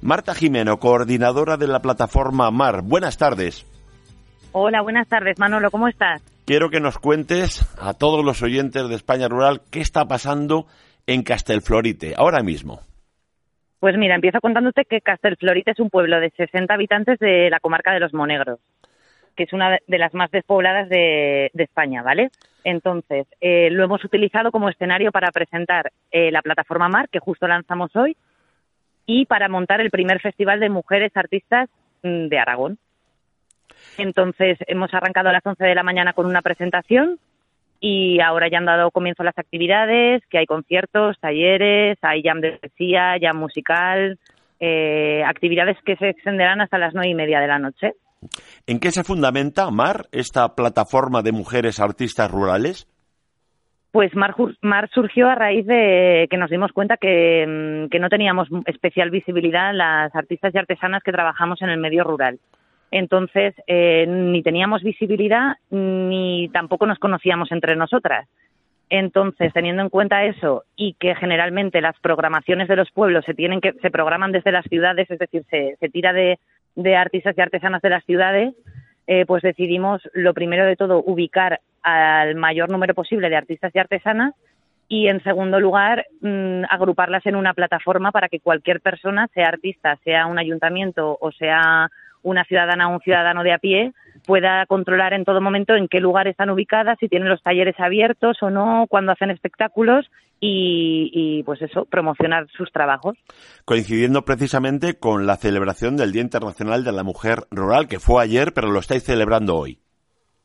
Marta 0.00 0.34
Jimeno, 0.34 0.78
coordinadora 0.78 1.56
de 1.56 1.66
la 1.66 1.80
plataforma 1.80 2.50
MAR. 2.50 2.82
Buenas 2.82 3.18
tardes. 3.18 3.66
Hola, 4.52 4.80
buenas 4.80 5.08
tardes, 5.08 5.38
Manolo, 5.38 5.70
¿cómo 5.70 5.88
estás? 5.88 6.22
Quiero 6.46 6.70
que 6.70 6.80
nos 6.80 6.98
cuentes 6.98 7.60
a 7.80 7.94
todos 7.94 8.24
los 8.24 8.42
oyentes 8.42 8.88
de 8.88 8.94
España 8.94 9.28
Rural 9.28 9.60
qué 9.70 9.80
está 9.80 10.06
pasando 10.06 10.66
en 11.06 11.22
Castelflorite, 11.22 12.14
ahora 12.16 12.42
mismo? 12.42 12.80
Pues 13.80 13.96
mira, 13.96 14.14
empiezo 14.14 14.40
contándote 14.40 14.84
que 14.84 15.00
Castelflorite 15.00 15.72
es 15.72 15.80
un 15.80 15.90
pueblo 15.90 16.20
de 16.20 16.30
60 16.30 16.72
habitantes 16.72 17.18
de 17.18 17.50
la 17.50 17.60
comarca 17.60 17.92
de 17.92 18.00
los 18.00 18.14
Monegros, 18.14 18.60
que 19.36 19.44
es 19.44 19.52
una 19.52 19.78
de 19.86 19.98
las 19.98 20.14
más 20.14 20.30
despobladas 20.30 20.88
de, 20.88 21.50
España, 21.54 22.02
¿vale? 22.02 22.30
Entonces, 22.64 23.26
eh, 23.40 23.70
lo 23.70 23.84
hemos 23.84 24.04
utilizado 24.04 24.50
como 24.50 24.68
escenario 24.68 25.10
para 25.12 25.30
presentar 25.30 25.90
eh, 26.10 26.30
la 26.30 26.42
plataforma 26.42 26.88
MAR, 26.88 27.08
que 27.08 27.20
justo 27.20 27.46
lanzamos 27.46 27.94
hoy, 27.96 28.16
y 29.08 29.24
para 29.24 29.48
montar 29.48 29.80
el 29.80 29.90
primer 29.90 30.20
festival 30.20 30.60
de 30.60 30.68
mujeres 30.68 31.10
artistas 31.16 31.70
mm, 32.02 32.28
de 32.28 32.38
Aragón. 32.38 32.78
Entonces, 33.96 34.58
hemos 34.66 34.92
arrancado 34.92 35.30
a 35.30 35.32
las 35.32 35.44
11 35.44 35.64
de 35.64 35.74
la 35.74 35.82
mañana 35.82 36.12
con 36.12 36.26
una 36.26 36.42
presentación 36.42 37.18
y 37.80 38.20
ahora 38.20 38.48
ya 38.50 38.58
han 38.58 38.66
dado 38.66 38.90
comienzo 38.90 39.22
las 39.22 39.38
actividades, 39.38 40.22
que 40.28 40.38
hay 40.38 40.46
conciertos, 40.46 41.18
talleres, 41.20 41.96
hay 42.02 42.22
jam 42.22 42.40
de 42.40 42.58
poesía, 42.58 43.16
jam 43.18 43.38
musical, 43.38 44.18
eh, 44.60 45.22
actividades 45.24 45.78
que 45.86 45.96
se 45.96 46.10
extenderán 46.10 46.60
hasta 46.60 46.76
las 46.76 46.92
nueve 46.92 47.08
y 47.08 47.14
media 47.14 47.40
de 47.40 47.46
la 47.48 47.58
noche. 47.58 47.92
¿En 48.66 48.78
qué 48.78 48.90
se 48.90 49.04
fundamenta, 49.04 49.70
Mar, 49.70 50.08
esta 50.12 50.54
plataforma 50.54 51.22
de 51.22 51.32
mujeres 51.32 51.80
artistas 51.80 52.30
rurales? 52.30 52.86
Pues 53.90 54.14
Mar, 54.14 54.34
Mar 54.60 54.90
surgió 54.92 55.28
a 55.28 55.34
raíz 55.34 55.66
de 55.66 56.26
que 56.30 56.36
nos 56.36 56.50
dimos 56.50 56.72
cuenta 56.72 56.98
que, 56.98 57.88
mm, 57.90 58.00
no 58.00 58.08
teníamos 58.08 58.48
especial 58.66 59.10
visibilidad 59.10 59.72
las 59.72 60.14
artistas 60.14 60.54
y 60.54 60.58
artesanas 60.58 61.02
que 61.02 61.12
trabajamos 61.12 61.62
en 61.62 61.70
el 61.70 61.78
medio 61.78 62.04
rural. 62.04 62.38
Entonces, 62.90 63.54
eh, 63.66 64.06
ni 64.06 64.42
teníamos 64.42 64.82
visibilidad 64.82 65.56
ni 65.70 66.48
tampoco 66.52 66.86
nos 66.86 66.98
conocíamos 66.98 67.50
entre 67.52 67.76
nosotras. 67.76 68.28
Entonces, 68.90 69.52
teniendo 69.52 69.82
en 69.82 69.90
cuenta 69.90 70.24
eso 70.24 70.64
y 70.74 70.94
que 70.94 71.14
generalmente 71.14 71.82
las 71.82 71.98
programaciones 72.00 72.68
de 72.68 72.76
los 72.76 72.90
pueblos 72.90 73.24
se 73.26 73.34
tienen 73.34 73.60
que 73.60 73.74
se 73.74 73.90
programan 73.90 74.32
desde 74.32 74.52
las 74.52 74.64
ciudades, 74.66 75.10
es 75.10 75.18
decir, 75.18 75.44
se, 75.50 75.76
se 75.78 75.88
tira 75.90 76.14
de, 76.14 76.38
de, 76.74 76.96
artistas 76.96 77.36
y 77.36 77.40
artesanas 77.40 77.82
de 77.82 77.90
las 77.90 78.04
ciudades, 78.04 78.54
eh, 79.06 79.26
pues 79.26 79.42
decidimos 79.42 80.00
lo 80.14 80.32
primero 80.32 80.64
de 80.64 80.76
todo 80.76 81.02
ubicar 81.04 81.60
al 81.88 82.34
mayor 82.34 82.70
número 82.70 82.94
posible 82.94 83.28
de 83.28 83.36
artistas 83.36 83.72
y 83.74 83.78
artesanas 83.78 84.34
y 84.88 85.08
en 85.08 85.22
segundo 85.22 85.60
lugar 85.60 86.06
mm, 86.20 86.64
agruparlas 86.70 87.24
en 87.26 87.36
una 87.36 87.54
plataforma 87.54 88.10
para 88.10 88.28
que 88.28 88.40
cualquier 88.40 88.80
persona, 88.80 89.28
sea 89.34 89.48
artista, 89.48 89.98
sea 90.04 90.26
un 90.26 90.38
ayuntamiento 90.38 91.18
o 91.20 91.30
sea 91.32 91.90
una 92.22 92.44
ciudadana 92.44 92.88
o 92.88 92.94
un 92.94 93.00
ciudadano 93.00 93.42
de 93.42 93.52
a 93.52 93.58
pie 93.58 93.92
pueda 94.26 94.66
controlar 94.66 95.12
en 95.12 95.24
todo 95.24 95.40
momento 95.40 95.74
en 95.74 95.88
qué 95.88 96.00
lugar 96.00 96.28
están 96.28 96.50
ubicadas, 96.50 96.98
si 97.00 97.08
tienen 97.08 97.28
los 97.28 97.42
talleres 97.42 97.76
abiertos 97.78 98.36
o 98.42 98.50
no, 98.50 98.86
cuando 98.88 99.12
hacen 99.12 99.30
espectáculos 99.30 100.10
y, 100.40 101.42
pues 101.44 101.60
eso, 101.62 101.84
promocionar 101.84 102.46
sus 102.56 102.70
trabajos. 102.70 103.16
Coincidiendo 103.64 104.24
precisamente 104.24 104.98
con 104.98 105.26
la 105.26 105.36
celebración 105.36 105.96
del 105.96 106.12
Día 106.12 106.22
Internacional 106.22 106.84
de 106.84 106.92
la 106.92 107.02
Mujer 107.02 107.44
Rural, 107.50 107.88
que 107.88 107.98
fue 107.98 108.22
ayer, 108.22 108.52
pero 108.54 108.70
lo 108.70 108.78
estáis 108.78 109.02
celebrando 109.02 109.56
hoy. 109.56 109.80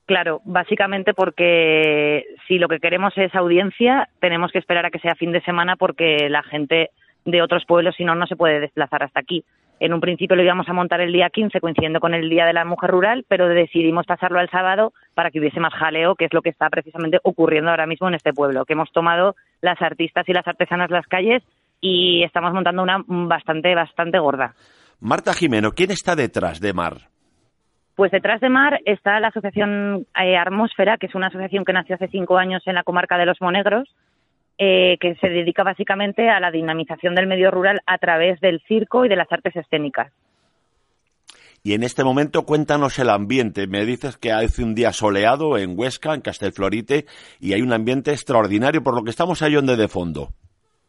Claro, 0.06 0.42
básicamente 0.44 1.14
porque 1.14 2.26
si 2.48 2.60
lo 2.60 2.68
que 2.68 2.80
queremos 2.80 3.14
es 3.18 3.34
audiencia, 3.36 4.10
tenemos 4.20 4.52
que 4.52 4.60
esperar 4.60 4.86
a 4.86 4.92
que 4.92 5.00
sea 5.00 5.16
fin 5.16 5.32
de 5.32 5.42
semana 5.42 5.78
porque 5.78 6.30
la 6.30 6.44
gente 6.44 6.90
de 7.26 7.42
otros 7.42 7.64
pueblos, 7.66 7.96
si 7.96 8.04
no, 8.04 8.14
no 8.16 8.28
se 8.28 8.36
puede 8.36 8.60
desplazar 8.60 9.04
hasta 9.04 9.22
aquí. 9.22 9.46
En 9.80 9.94
un 9.94 10.02
principio 10.02 10.36
lo 10.36 10.44
íbamos 10.44 10.68
a 10.70 10.74
montar 10.74 11.02
el 11.02 11.12
día 11.12 11.30
15, 11.30 11.60
coincidiendo 11.60 12.00
con 12.00 12.14
el 12.14 12.30
Día 12.30 12.46
de 12.46 12.54
la 12.54 12.66
Mujer 12.66 12.92
Rural, 12.92 13.26
pero 13.28 13.48
decidimos 13.48 14.06
pasarlo 14.06 14.40
al 14.40 14.50
sábado 14.50 14.94
para 15.14 15.32
que 15.32 15.40
hubiese 15.40 15.60
más 15.60 15.74
jaleo, 15.74 16.16
que 16.16 16.26
es 16.26 16.34
lo 16.34 16.42
que 16.42 16.50
está 16.50 16.70
precisamente 16.70 17.20
ocurriendo 17.24 17.70
ahora 17.70 17.88
mismo 17.88 18.08
en 18.08 18.14
este 18.14 18.34
pueblo, 18.34 18.66
que 18.66 18.74
hemos 18.74 18.92
tomado 18.92 19.36
las 19.62 19.82
artistas 19.82 20.28
y 20.28 20.34
las 20.34 20.48
artesanas 20.48 20.92
las 20.92 21.08
calles 21.08 21.44
y 21.82 22.24
estamos 22.24 22.54
montando 22.54 22.84
una 22.84 23.04
bastante, 23.08 23.74
bastante 23.74 24.20
gorda. 24.20 24.54
Marta 25.00 25.34
Jimeno, 25.34 25.72
¿quién 25.72 25.92
está 25.92 26.16
detrás 26.16 26.62
de 26.62 26.74
Mar? 26.74 27.13
Pues 27.96 28.12
detrás 28.12 28.42
de 28.42 28.50
Mar 28.50 28.80
está 28.86 29.20
la 29.20 29.28
asociación 29.28 30.08
eh, 30.20 30.36
Atmósfera, 30.36 30.98
que 30.98 31.06
es 31.06 31.16
una 31.16 31.28
asociación 31.28 31.64
que 31.64 31.74
nació 31.74 31.96
hace 31.96 32.08
cinco 32.08 32.38
años 32.38 32.64
en 32.66 32.76
la 32.76 32.84
comarca 32.84 33.18
de 33.18 33.28
los 33.28 33.40
Monegros, 33.40 33.88
eh, 34.58 34.98
que 35.00 35.16
se 35.16 35.30
dedica 35.30 35.64
básicamente 35.64 36.30
a 36.30 36.40
la 36.40 36.50
dinamización 36.50 37.14
del 37.14 37.28
medio 37.28 37.52
rural 37.52 37.82
a 37.86 37.98
través 38.00 38.40
del 38.40 38.62
circo 38.68 39.06
y 39.06 39.10
de 39.10 39.16
las 39.16 39.32
artes 39.32 39.56
escénicas. 39.56 40.12
Y 41.66 41.76
en 41.76 41.84
este 41.84 42.04
momento 42.04 42.46
cuéntanos 42.46 43.00
el 43.00 43.10
ambiente. 43.10 43.68
Me 43.68 43.86
dices 43.86 44.18
que 44.18 44.34
hace 44.34 44.64
un 44.64 44.76
día 44.76 44.92
soleado 44.92 45.58
en 45.58 45.80
Huesca, 45.80 46.14
en 46.14 46.22
Castelflorite, 46.22 47.06
y 47.40 47.54
hay 47.54 47.62
un 47.62 47.72
ambiente 47.72 48.12
extraordinario, 48.12 48.84
por 48.84 48.96
lo 48.96 49.04
que 49.04 49.12
estamos 49.12 49.42
ahí 49.42 49.54
donde 49.54 49.78
de 49.78 49.88
fondo. 49.88 50.30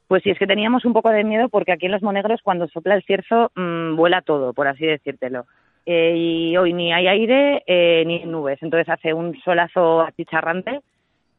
Pues 0.09 0.23
sí, 0.23 0.31
es 0.31 0.39
que 0.39 0.47
teníamos 0.47 0.85
un 0.85 0.93
poco 0.93 1.11
de 1.11 1.23
miedo 1.23 1.49
porque 1.49 1.73
aquí 1.73 1.87
en 1.87 1.93
Los 1.93 2.03
Monegros 2.03 2.41
cuando 2.43 2.67
sopla 2.69 2.97
el 2.97 3.05
cierzo 3.05 3.53
mm, 3.55 3.95
vuela 3.97 4.23
todo, 4.23 4.53
por 4.53 4.67
así 4.67 4.85
decírtelo. 4.85 5.47
Eh, 5.87 6.15
y 6.17 6.57
hoy 6.57 6.73
ni 6.73 6.93
hay 6.93 7.07
aire 7.09 7.63
eh, 7.67 8.05
ni 8.07 8.25
nubes, 8.25 8.63
entonces 8.63 8.89
hace 8.89 9.13
un 9.13 9.39
solazo 9.43 10.01
achicharrante 10.01 10.81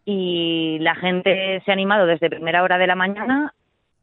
y 0.06 0.78
la 0.82 0.94
gente 0.94 1.62
se 1.66 1.72
ha 1.72 1.74
animado 1.74 2.06
desde 2.06 2.30
primera 2.30 2.62
hora 2.62 2.78
de 2.78 2.88
la 2.88 2.96
mañana. 2.96 3.54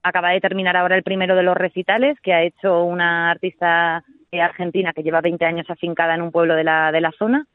Acaba 0.02 0.30
de 0.30 0.40
terminar 0.40 0.76
ahora 0.76 0.96
el 0.96 1.04
primero 1.04 1.36
de 1.36 1.44
los 1.44 1.56
recitales 1.56 2.18
que 2.20 2.34
ha 2.34 2.42
hecho 2.42 2.82
una 2.82 3.30
artista 3.30 4.02
argentina 4.32 4.92
que 4.92 5.04
lleva 5.04 5.20
20 5.20 5.44
años 5.44 5.70
afincada 5.70 6.14
en 6.14 6.22
un 6.22 6.32
pueblo 6.32 6.56
de 6.56 6.64
la, 6.64 6.90
de 6.90 7.00
la 7.00 7.12
zona. 7.12 7.46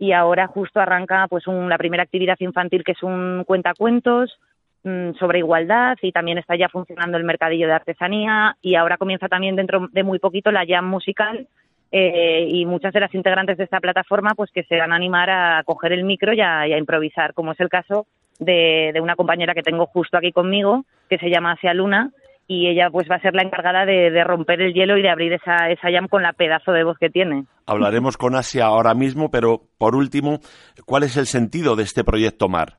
Y 0.00 0.10
ahora 0.10 0.48
justo 0.48 0.80
arranca 0.80 1.28
pues 1.28 1.44
la 1.46 1.78
primera 1.78 2.02
actividad 2.02 2.36
infantil 2.40 2.82
que 2.82 2.92
es 2.92 3.02
un 3.04 3.44
cuentacuentos 3.46 4.36
mm, 4.82 5.12
sobre 5.12 5.38
igualdad 5.38 5.96
y 6.02 6.10
también 6.10 6.38
está 6.38 6.56
ya 6.56 6.68
funcionando 6.68 7.18
el 7.18 7.24
mercadillo 7.24 7.68
de 7.68 7.74
artesanía. 7.74 8.56
Y 8.62 8.74
ahora 8.74 8.96
comienza 8.96 9.28
también 9.28 9.54
dentro 9.54 9.86
de 9.92 10.02
muy 10.02 10.18
poquito 10.18 10.50
la 10.50 10.66
jam 10.66 10.88
musical 10.88 11.46
eh, 11.94 12.46
y 12.48 12.64
muchas 12.64 12.94
de 12.94 13.00
las 13.00 13.14
integrantes 13.14 13.58
de 13.58 13.64
esta 13.64 13.78
plataforma 13.78 14.32
pues 14.34 14.50
que 14.50 14.62
se 14.62 14.78
van 14.78 14.92
a 14.92 14.96
animar 14.96 15.28
a 15.28 15.62
coger 15.64 15.92
el 15.92 16.04
micro 16.04 16.32
y 16.32 16.40
a, 16.40 16.66
improvisar, 16.78 17.34
como 17.34 17.52
es 17.52 17.60
el 17.60 17.68
caso 17.68 18.06
de, 18.38 18.98
una 19.02 19.14
compañera 19.14 19.52
que 19.52 19.62
tengo 19.62 19.84
justo 19.84 20.16
aquí 20.16 20.32
conmigo, 20.32 20.86
que 21.10 21.18
se 21.18 21.28
llama 21.28 21.52
Asia 21.52 21.74
Luna, 21.74 22.10
y 22.48 22.66
ella 22.66 22.88
pues 22.90 23.10
va 23.10 23.16
a 23.16 23.20
ser 23.20 23.34
la 23.34 23.42
encargada 23.42 23.84
de, 23.84 24.24
romper 24.24 24.62
el 24.62 24.72
hielo 24.72 24.96
y 24.96 25.02
de 25.02 25.10
abrir 25.10 25.34
esa, 25.34 25.68
esa 25.68 25.90
jam 25.92 26.08
con 26.08 26.22
la 26.22 26.32
pedazo 26.32 26.72
de 26.72 26.82
voz 26.82 26.96
que 26.98 27.10
tiene. 27.10 27.44
Hablaremos 27.66 28.16
con 28.16 28.36
Asia 28.36 28.64
ahora 28.64 28.94
mismo, 28.94 29.30
pero 29.30 29.60
por 29.76 29.94
último, 29.94 30.38
¿cuál 30.86 31.02
es 31.02 31.18
el 31.18 31.26
sentido 31.26 31.76
de 31.76 31.82
este 31.82 32.04
proyecto 32.04 32.48
MAR? 32.48 32.78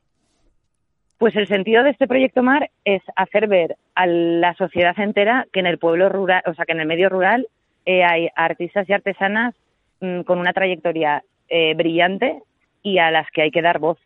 Pues 1.18 1.36
el 1.36 1.46
sentido 1.46 1.84
de 1.84 1.90
este 1.90 2.08
proyecto 2.08 2.42
MAR 2.42 2.68
es 2.84 3.02
hacer 3.14 3.46
ver 3.46 3.76
a 3.94 4.06
la 4.06 4.54
sociedad 4.54 4.98
entera 4.98 5.46
que 5.52 5.60
en 5.60 5.66
el 5.66 5.78
pueblo 5.78 6.08
rural, 6.08 6.42
o 6.46 6.54
sea, 6.54 6.64
que 6.64 6.72
en 6.72 6.80
el 6.80 6.88
medio 6.88 7.08
rural 7.08 7.46
eh, 7.86 8.04
hay 8.04 8.28
artistas 8.34 8.88
y 8.88 8.92
artesanas 8.92 9.54
mm, 10.00 10.22
con 10.22 10.38
una 10.38 10.52
trayectoria 10.52 11.22
eh, 11.48 11.74
brillante 11.74 12.42
y 12.82 12.98
a 12.98 13.10
las 13.10 13.30
que 13.30 13.42
hay 13.42 13.50
que 13.50 13.62
dar 13.62 13.78
voz. 13.78 13.98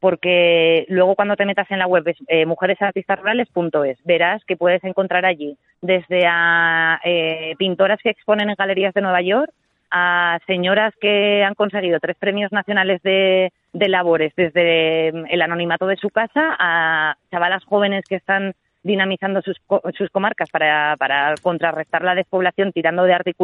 Porque 0.00 0.86
luego 0.88 1.16
cuando 1.16 1.34
te 1.34 1.44
metas 1.44 1.68
en 1.70 1.80
la 1.80 1.88
web 1.88 2.04
eh, 2.28 2.46
mujeresartistasrurales.es 2.46 3.98
verás 4.04 4.44
que 4.44 4.56
puedes 4.56 4.82
encontrar 4.84 5.24
allí 5.24 5.56
desde 5.82 6.24
a 6.26 7.00
eh, 7.04 7.54
pintoras 7.58 7.98
que 8.00 8.10
exponen 8.10 8.48
en 8.48 8.54
galerías 8.56 8.94
de 8.94 9.00
Nueva 9.00 9.22
York 9.22 9.52
a 9.90 10.38
señoras 10.46 10.94
que 11.00 11.42
han 11.42 11.54
conseguido 11.54 11.98
tres 11.98 12.16
premios 12.16 12.52
nacionales 12.52 13.02
de, 13.02 13.50
labores 13.72 14.32
desde 14.36 15.12
mm, 15.12 15.24
el 15.30 15.42
anonimato 15.42 15.86
de 15.86 15.96
su 15.96 16.10
casa 16.10 16.56
a 16.58 17.16
chavalas 17.30 17.64
jóvenes 17.64 18.04
que 18.08 18.16
están 18.16 18.54
dinamizando 18.88 19.40
sus, 19.42 19.56
sus 19.96 20.10
comarcas 20.10 20.50
para, 20.50 20.96
para 20.96 21.34
contrarrestar 21.40 22.02
la 22.02 22.16
despoblación 22.16 22.72
tirando 22.72 23.04
de 23.04 23.14
arte 23.14 23.32
y 23.32 23.34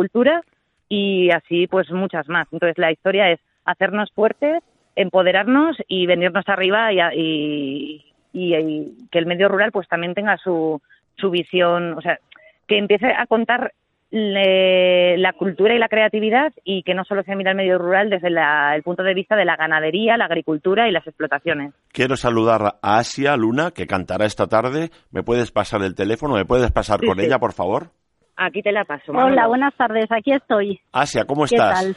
y 0.88 1.30
así 1.30 1.66
pues 1.68 1.90
muchas 1.90 2.28
más. 2.28 2.48
Entonces 2.52 2.76
la 2.78 2.90
historia 2.90 3.30
es 3.30 3.40
hacernos 3.64 4.10
fuertes 4.12 4.62
empoderarnos 4.96 5.76
y 5.88 6.06
venirnos 6.06 6.48
arriba 6.48 6.90
y, 6.92 8.04
que 8.32 9.18
el 9.18 9.26
medio 9.26 9.48
rural 9.48 9.72
pues 9.72 9.88
también 9.88 10.14
tenga 10.14 10.36
su, 10.38 10.80
su 11.16 11.30
visión, 11.30 11.94
o 11.94 12.00
sea, 12.00 12.18
que 12.66 12.78
empiece 12.78 13.06
a 13.06 13.26
contar 13.26 13.72
la 14.16 15.32
cultura 15.32 15.74
y 15.74 15.78
la 15.78 15.88
creatividad 15.88 16.52
y 16.62 16.84
que 16.84 16.94
no 16.94 17.04
solo 17.04 17.24
se 17.24 17.34
mira 17.34 17.50
el 17.50 17.56
medio 17.56 17.78
rural 17.78 18.10
desde 18.10 18.28
el 18.28 18.82
punto 18.84 19.02
de 19.02 19.12
vista 19.12 19.34
de 19.34 19.44
la 19.44 19.56
ganadería, 19.56 20.16
la 20.16 20.26
agricultura 20.26 20.88
y 20.88 20.92
las 20.92 21.04
explotaciones. 21.06 21.74
Quiero 21.90 22.16
saludar 22.16 22.76
a 22.80 22.98
Asia 22.98 23.36
Luna, 23.36 23.72
que 23.72 23.88
cantará 23.88 24.24
esta 24.24 24.46
tarde. 24.46 24.90
¿Me 25.10 25.24
puedes 25.24 25.50
pasar 25.50 25.82
el 25.82 25.96
teléfono? 25.96 26.34
¿Me 26.34 26.44
puedes 26.44 26.70
pasar 26.70 27.00
con 27.04 27.18
ella, 27.18 27.38
por 27.40 27.52
favor? 27.52 27.90
Aquí 28.36 28.62
te 28.62 28.70
la 28.70 28.84
paso. 28.84 29.12
Hola, 29.12 29.48
buenas 29.48 29.74
tardes. 29.74 30.06
Aquí 30.10 30.32
estoy. 30.32 30.80
Asia, 30.92 31.24
¿cómo 31.24 31.44
estás? 31.44 31.96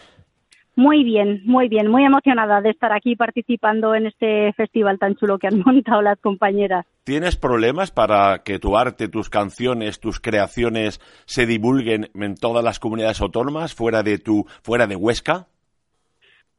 Muy 0.77 1.03
bien, 1.03 1.41
muy 1.43 1.69
bien, 1.69 1.89
muy 1.89 2.05
emocionada 2.05 2.61
de 2.61 2.69
estar 2.69 2.93
aquí 2.93 3.15
participando 3.15 3.95
en 3.95 4.05
este 4.05 4.53
festival 4.53 4.99
tan 4.99 5.15
chulo 5.15 5.39
que 5.39 5.47
han 5.47 5.59
montado 5.65 6.03
las 6.03 6.19
compañeras. 6.19 6.85
¿Tienes 7.03 7.35
problemas 7.35 7.89
para 7.89 8.43
que 8.43 8.59
tu 8.59 8.77
arte, 8.77 9.07
tus 9.07 9.27
canciones, 9.31 9.99
tus 9.99 10.19
creaciones 10.19 10.99
se 11.25 11.47
divulguen 11.47 12.09
en 12.13 12.35
todas 12.35 12.63
las 12.63 12.79
comunidades 12.79 13.21
autónomas 13.21 13.73
fuera 13.73 14.03
de 14.03 14.19
tu 14.19 14.45
fuera 14.61 14.85
de 14.85 14.95
Huesca? 14.95 15.47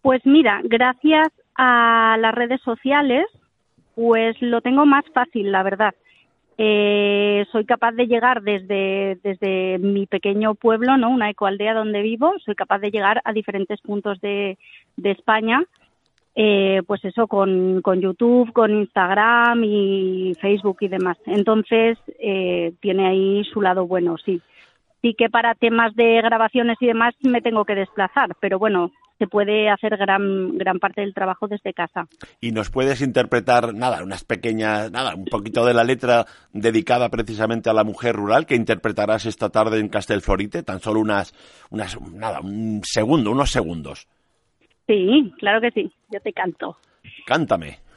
Pues 0.02 0.20
mira, 0.26 0.62
gracias 0.64 1.28
a 1.57 2.16
las 2.18 2.35
redes 2.35 2.61
sociales, 2.62 3.24
pues 3.94 4.37
lo 4.40 4.61
tengo 4.62 4.85
más 4.85 5.04
fácil, 5.14 5.52
la 5.52 5.62
verdad. 5.62 5.94
Eh, 6.61 7.47
soy 7.53 7.64
capaz 7.64 7.92
de 7.92 8.09
llegar 8.09 8.42
desde, 8.42 9.16
desde 9.23 9.79
mi 9.79 10.07
pequeño 10.07 10.57
pueblo, 10.57 10.97
¿no? 10.97 11.09
una 11.09 11.31
ecoaldea 11.31 11.73
donde 11.73 12.03
vivo, 12.03 12.35
soy 12.44 12.57
capaz 12.57 12.81
de 12.81 12.90
llegar 12.90 13.23
a 13.25 13.33
diferentes 13.33 13.81
puntos 13.81 14.21
de, 14.21 14.59
de 14.97 15.11
España, 15.12 15.62
eh, 16.35 16.83
pues 16.85 17.05
eso, 17.05 17.29
con, 17.29 17.81
con 17.81 18.01
YouTube, 18.01 18.53
con 18.53 18.75
Instagram 18.75 19.62
y 19.62 20.33
Facebook 20.40 20.79
y 20.81 20.88
demás. 20.88 21.16
Entonces, 21.27 21.97
eh, 22.18 22.73
tiene 22.81 23.07
ahí 23.07 23.44
su 23.44 23.62
lado 23.62 23.87
bueno, 23.87 24.16
sí. 24.18 24.42
Sí 25.01 25.14
que 25.14 25.31
para 25.31 25.55
temas 25.55 25.94
de 25.94 26.21
grabaciones 26.23 26.77
y 26.81 26.87
demás 26.87 27.14
me 27.23 27.40
tengo 27.40 27.64
que 27.64 27.77
desplazar, 27.77 28.35
pero 28.40 28.59
bueno, 28.59 28.90
se 29.18 29.26
puede 29.26 29.68
hacer 29.68 29.96
gran, 29.96 30.57
gran 30.57 30.78
parte 30.78 31.00
del 31.00 31.14
trabajo 31.14 31.48
desde 31.48 31.74
casa. 31.74 32.07
Y 32.40 32.52
nos 32.52 32.70
puedes 32.70 33.02
interpretar, 33.02 33.74
nada, 33.74 34.02
unas 34.02 34.24
pequeñas, 34.24 34.90
nada, 34.90 35.14
un 35.14 35.24
poquito 35.24 35.66
de 35.66 35.74
la 35.74 35.85
letra 35.85 36.26
dedicada 36.52 37.09
precisamente 37.09 37.68
a 37.68 37.74
la 37.74 37.85
mujer 37.85 38.14
rural 38.14 38.46
que 38.46 38.54
interpretarás 38.54 39.26
esta 39.26 39.50
tarde 39.50 39.81
en 39.81 39.88
Castelflorite, 39.88 40.62
tan 40.62 40.81
solo 40.81 41.00
unas, 41.00 41.35
unas, 41.70 42.00
nada, 42.12 42.40
un 42.40 42.81
segundo, 42.85 43.33
unos 43.33 43.50
segundos. 43.50 44.07
Sí, 44.87 45.33
claro 45.38 45.61
que 45.61 45.70
sí, 45.72 45.92
yo 46.11 46.20
te 46.20 46.33
canto. 46.33 46.76
Cántame. 47.26 47.88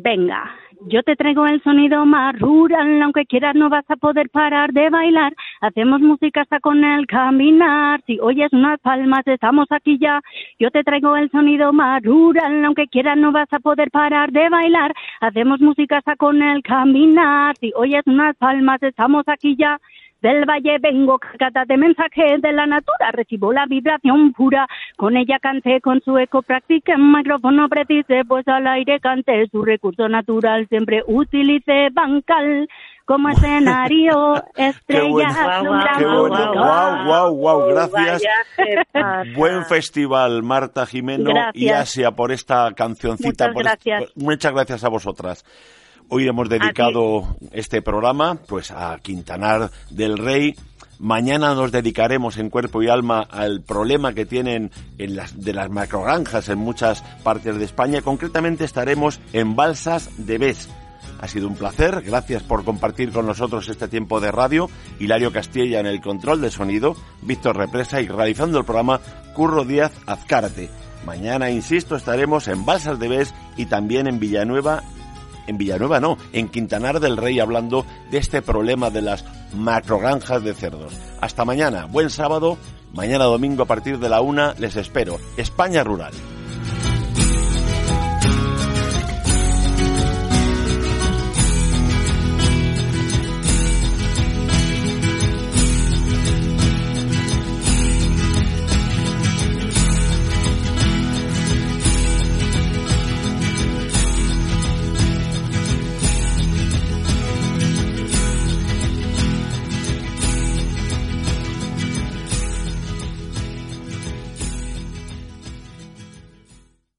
Venga, 0.00 0.54
yo 0.86 1.02
te 1.02 1.16
traigo 1.16 1.44
el 1.48 1.60
sonido 1.64 2.06
más 2.06 2.38
rural, 2.38 3.02
aunque 3.02 3.26
quieras 3.26 3.56
no 3.56 3.68
vas 3.68 3.84
a 3.90 3.96
poder 3.96 4.30
parar 4.30 4.72
de 4.72 4.90
bailar. 4.90 5.34
Hacemos 5.60 6.00
música 6.00 6.42
hasta 6.42 6.60
con 6.60 6.84
el 6.84 7.04
caminar, 7.08 8.00
si 8.06 8.20
oyes 8.20 8.52
unas 8.52 8.78
palmas 8.78 9.26
estamos 9.26 9.66
aquí 9.70 9.98
ya. 9.98 10.20
Yo 10.60 10.70
te 10.70 10.84
traigo 10.84 11.16
el 11.16 11.28
sonido 11.32 11.72
más 11.72 12.00
rural, 12.04 12.64
aunque 12.64 12.86
quieras 12.86 13.16
no 13.18 13.32
vas 13.32 13.52
a 13.52 13.58
poder 13.58 13.90
parar 13.90 14.30
de 14.30 14.48
bailar. 14.48 14.94
Hacemos 15.20 15.60
música 15.60 15.98
hasta 15.98 16.14
con 16.14 16.40
el 16.42 16.62
caminar, 16.62 17.56
si 17.56 17.72
oyes 17.74 18.06
unas 18.06 18.36
palmas 18.36 18.80
estamos 18.84 19.24
aquí 19.26 19.56
ya. 19.56 19.80
Del 20.20 20.44
valle 20.44 20.78
vengo 20.80 21.18
cargada 21.18 21.64
de 21.64 21.76
mensajes 21.76 22.42
de 22.42 22.52
la 22.52 22.66
natura, 22.66 23.12
recibo 23.12 23.52
la 23.52 23.66
vibración 23.66 24.32
pura. 24.32 24.66
Con 24.96 25.16
ella 25.16 25.38
canté, 25.38 25.80
con 25.80 26.00
su 26.00 26.18
eco 26.18 26.42
practiqué, 26.42 26.96
micrófono 26.96 27.68
precise, 27.68 28.24
pues 28.26 28.46
al 28.48 28.66
aire 28.66 28.98
canté 29.00 29.46
su 29.48 29.62
recurso 29.62 30.08
natural. 30.08 30.66
Siempre 30.68 31.02
utilicé 31.06 31.88
bancal 31.92 32.68
como 33.08 33.28
escenario 33.30 34.34
estrella. 34.54 35.28
Qué 35.98 36.04
bueno, 36.04 36.52
wow, 36.52 37.04
wow, 37.04 37.36
wow, 37.36 37.68
gracias. 37.68 38.22
Buen 39.36 39.64
festival, 39.64 40.42
Marta 40.42 40.84
Jimeno 40.84 41.30
y 41.54 41.70
Asia, 41.70 42.10
por 42.10 42.32
esta 42.32 42.72
cancioncita. 42.74 43.52
Muchas 43.52 43.64
gracias. 43.64 44.12
muchas 44.16 44.52
gracias 44.52 44.84
a 44.84 44.88
vosotras. 44.88 45.44
Hoy 46.10 46.26
hemos 46.26 46.48
dedicado 46.48 47.36
este 47.52 47.82
programa 47.82 48.38
pues 48.46 48.70
a 48.70 48.96
Quintanar 49.02 49.70
del 49.90 50.16
Rey. 50.16 50.54
Mañana 50.98 51.54
nos 51.54 51.70
dedicaremos 51.70 52.38
en 52.38 52.48
cuerpo 52.48 52.82
y 52.82 52.88
alma 52.88 53.20
al 53.30 53.60
problema 53.60 54.14
que 54.14 54.24
tienen 54.24 54.70
en 54.96 55.16
las, 55.16 55.38
de 55.38 55.52
las 55.52 55.68
macrogranjas 55.68 56.48
en 56.48 56.60
muchas 56.60 57.02
partes 57.22 57.58
de 57.58 57.64
España. 57.66 58.00
Concretamente 58.00 58.64
estaremos 58.64 59.20
en 59.34 59.54
Balsas 59.54 60.08
de 60.16 60.38
Bes. 60.38 60.70
Ha 61.20 61.28
sido 61.28 61.46
un 61.46 61.56
placer, 61.56 62.00
gracias 62.00 62.42
por 62.42 62.64
compartir 62.64 63.12
con 63.12 63.26
nosotros 63.26 63.68
este 63.68 63.86
tiempo 63.86 64.18
de 64.18 64.32
radio. 64.32 64.70
Hilario 64.98 65.30
Castilla 65.30 65.78
en 65.78 65.86
el 65.86 66.00
control 66.00 66.40
de 66.40 66.50
sonido, 66.50 66.96
Víctor 67.20 67.58
Represa 67.58 68.00
y 68.00 68.08
realizando 68.08 68.58
el 68.58 68.64
programa 68.64 69.00
Curro 69.34 69.66
Díaz 69.66 69.92
Azcárate. 70.06 70.70
Mañana, 71.04 71.50
insisto, 71.50 71.96
estaremos 71.96 72.48
en 72.48 72.64
Balsas 72.64 72.98
de 72.98 73.08
Bes 73.08 73.34
y 73.58 73.66
también 73.66 74.06
en 74.06 74.18
Villanueva 74.18 74.82
en 75.48 75.58
Villanueva 75.58 75.98
no, 75.98 76.16
en 76.32 76.48
Quintanar 76.48 77.00
del 77.00 77.16
Rey 77.16 77.40
hablando 77.40 77.84
de 78.12 78.18
este 78.18 78.42
problema 78.42 78.90
de 78.90 79.02
las 79.02 79.24
macrogranjas 79.54 80.44
de 80.44 80.54
cerdos. 80.54 80.92
Hasta 81.20 81.44
mañana, 81.44 81.86
buen 81.86 82.10
sábado, 82.10 82.56
mañana 82.92 83.24
domingo 83.24 83.64
a 83.64 83.66
partir 83.66 83.98
de 83.98 84.08
la 84.08 84.20
una 84.20 84.54
les 84.58 84.76
espero. 84.76 85.18
España 85.36 85.82
Rural. 85.82 86.12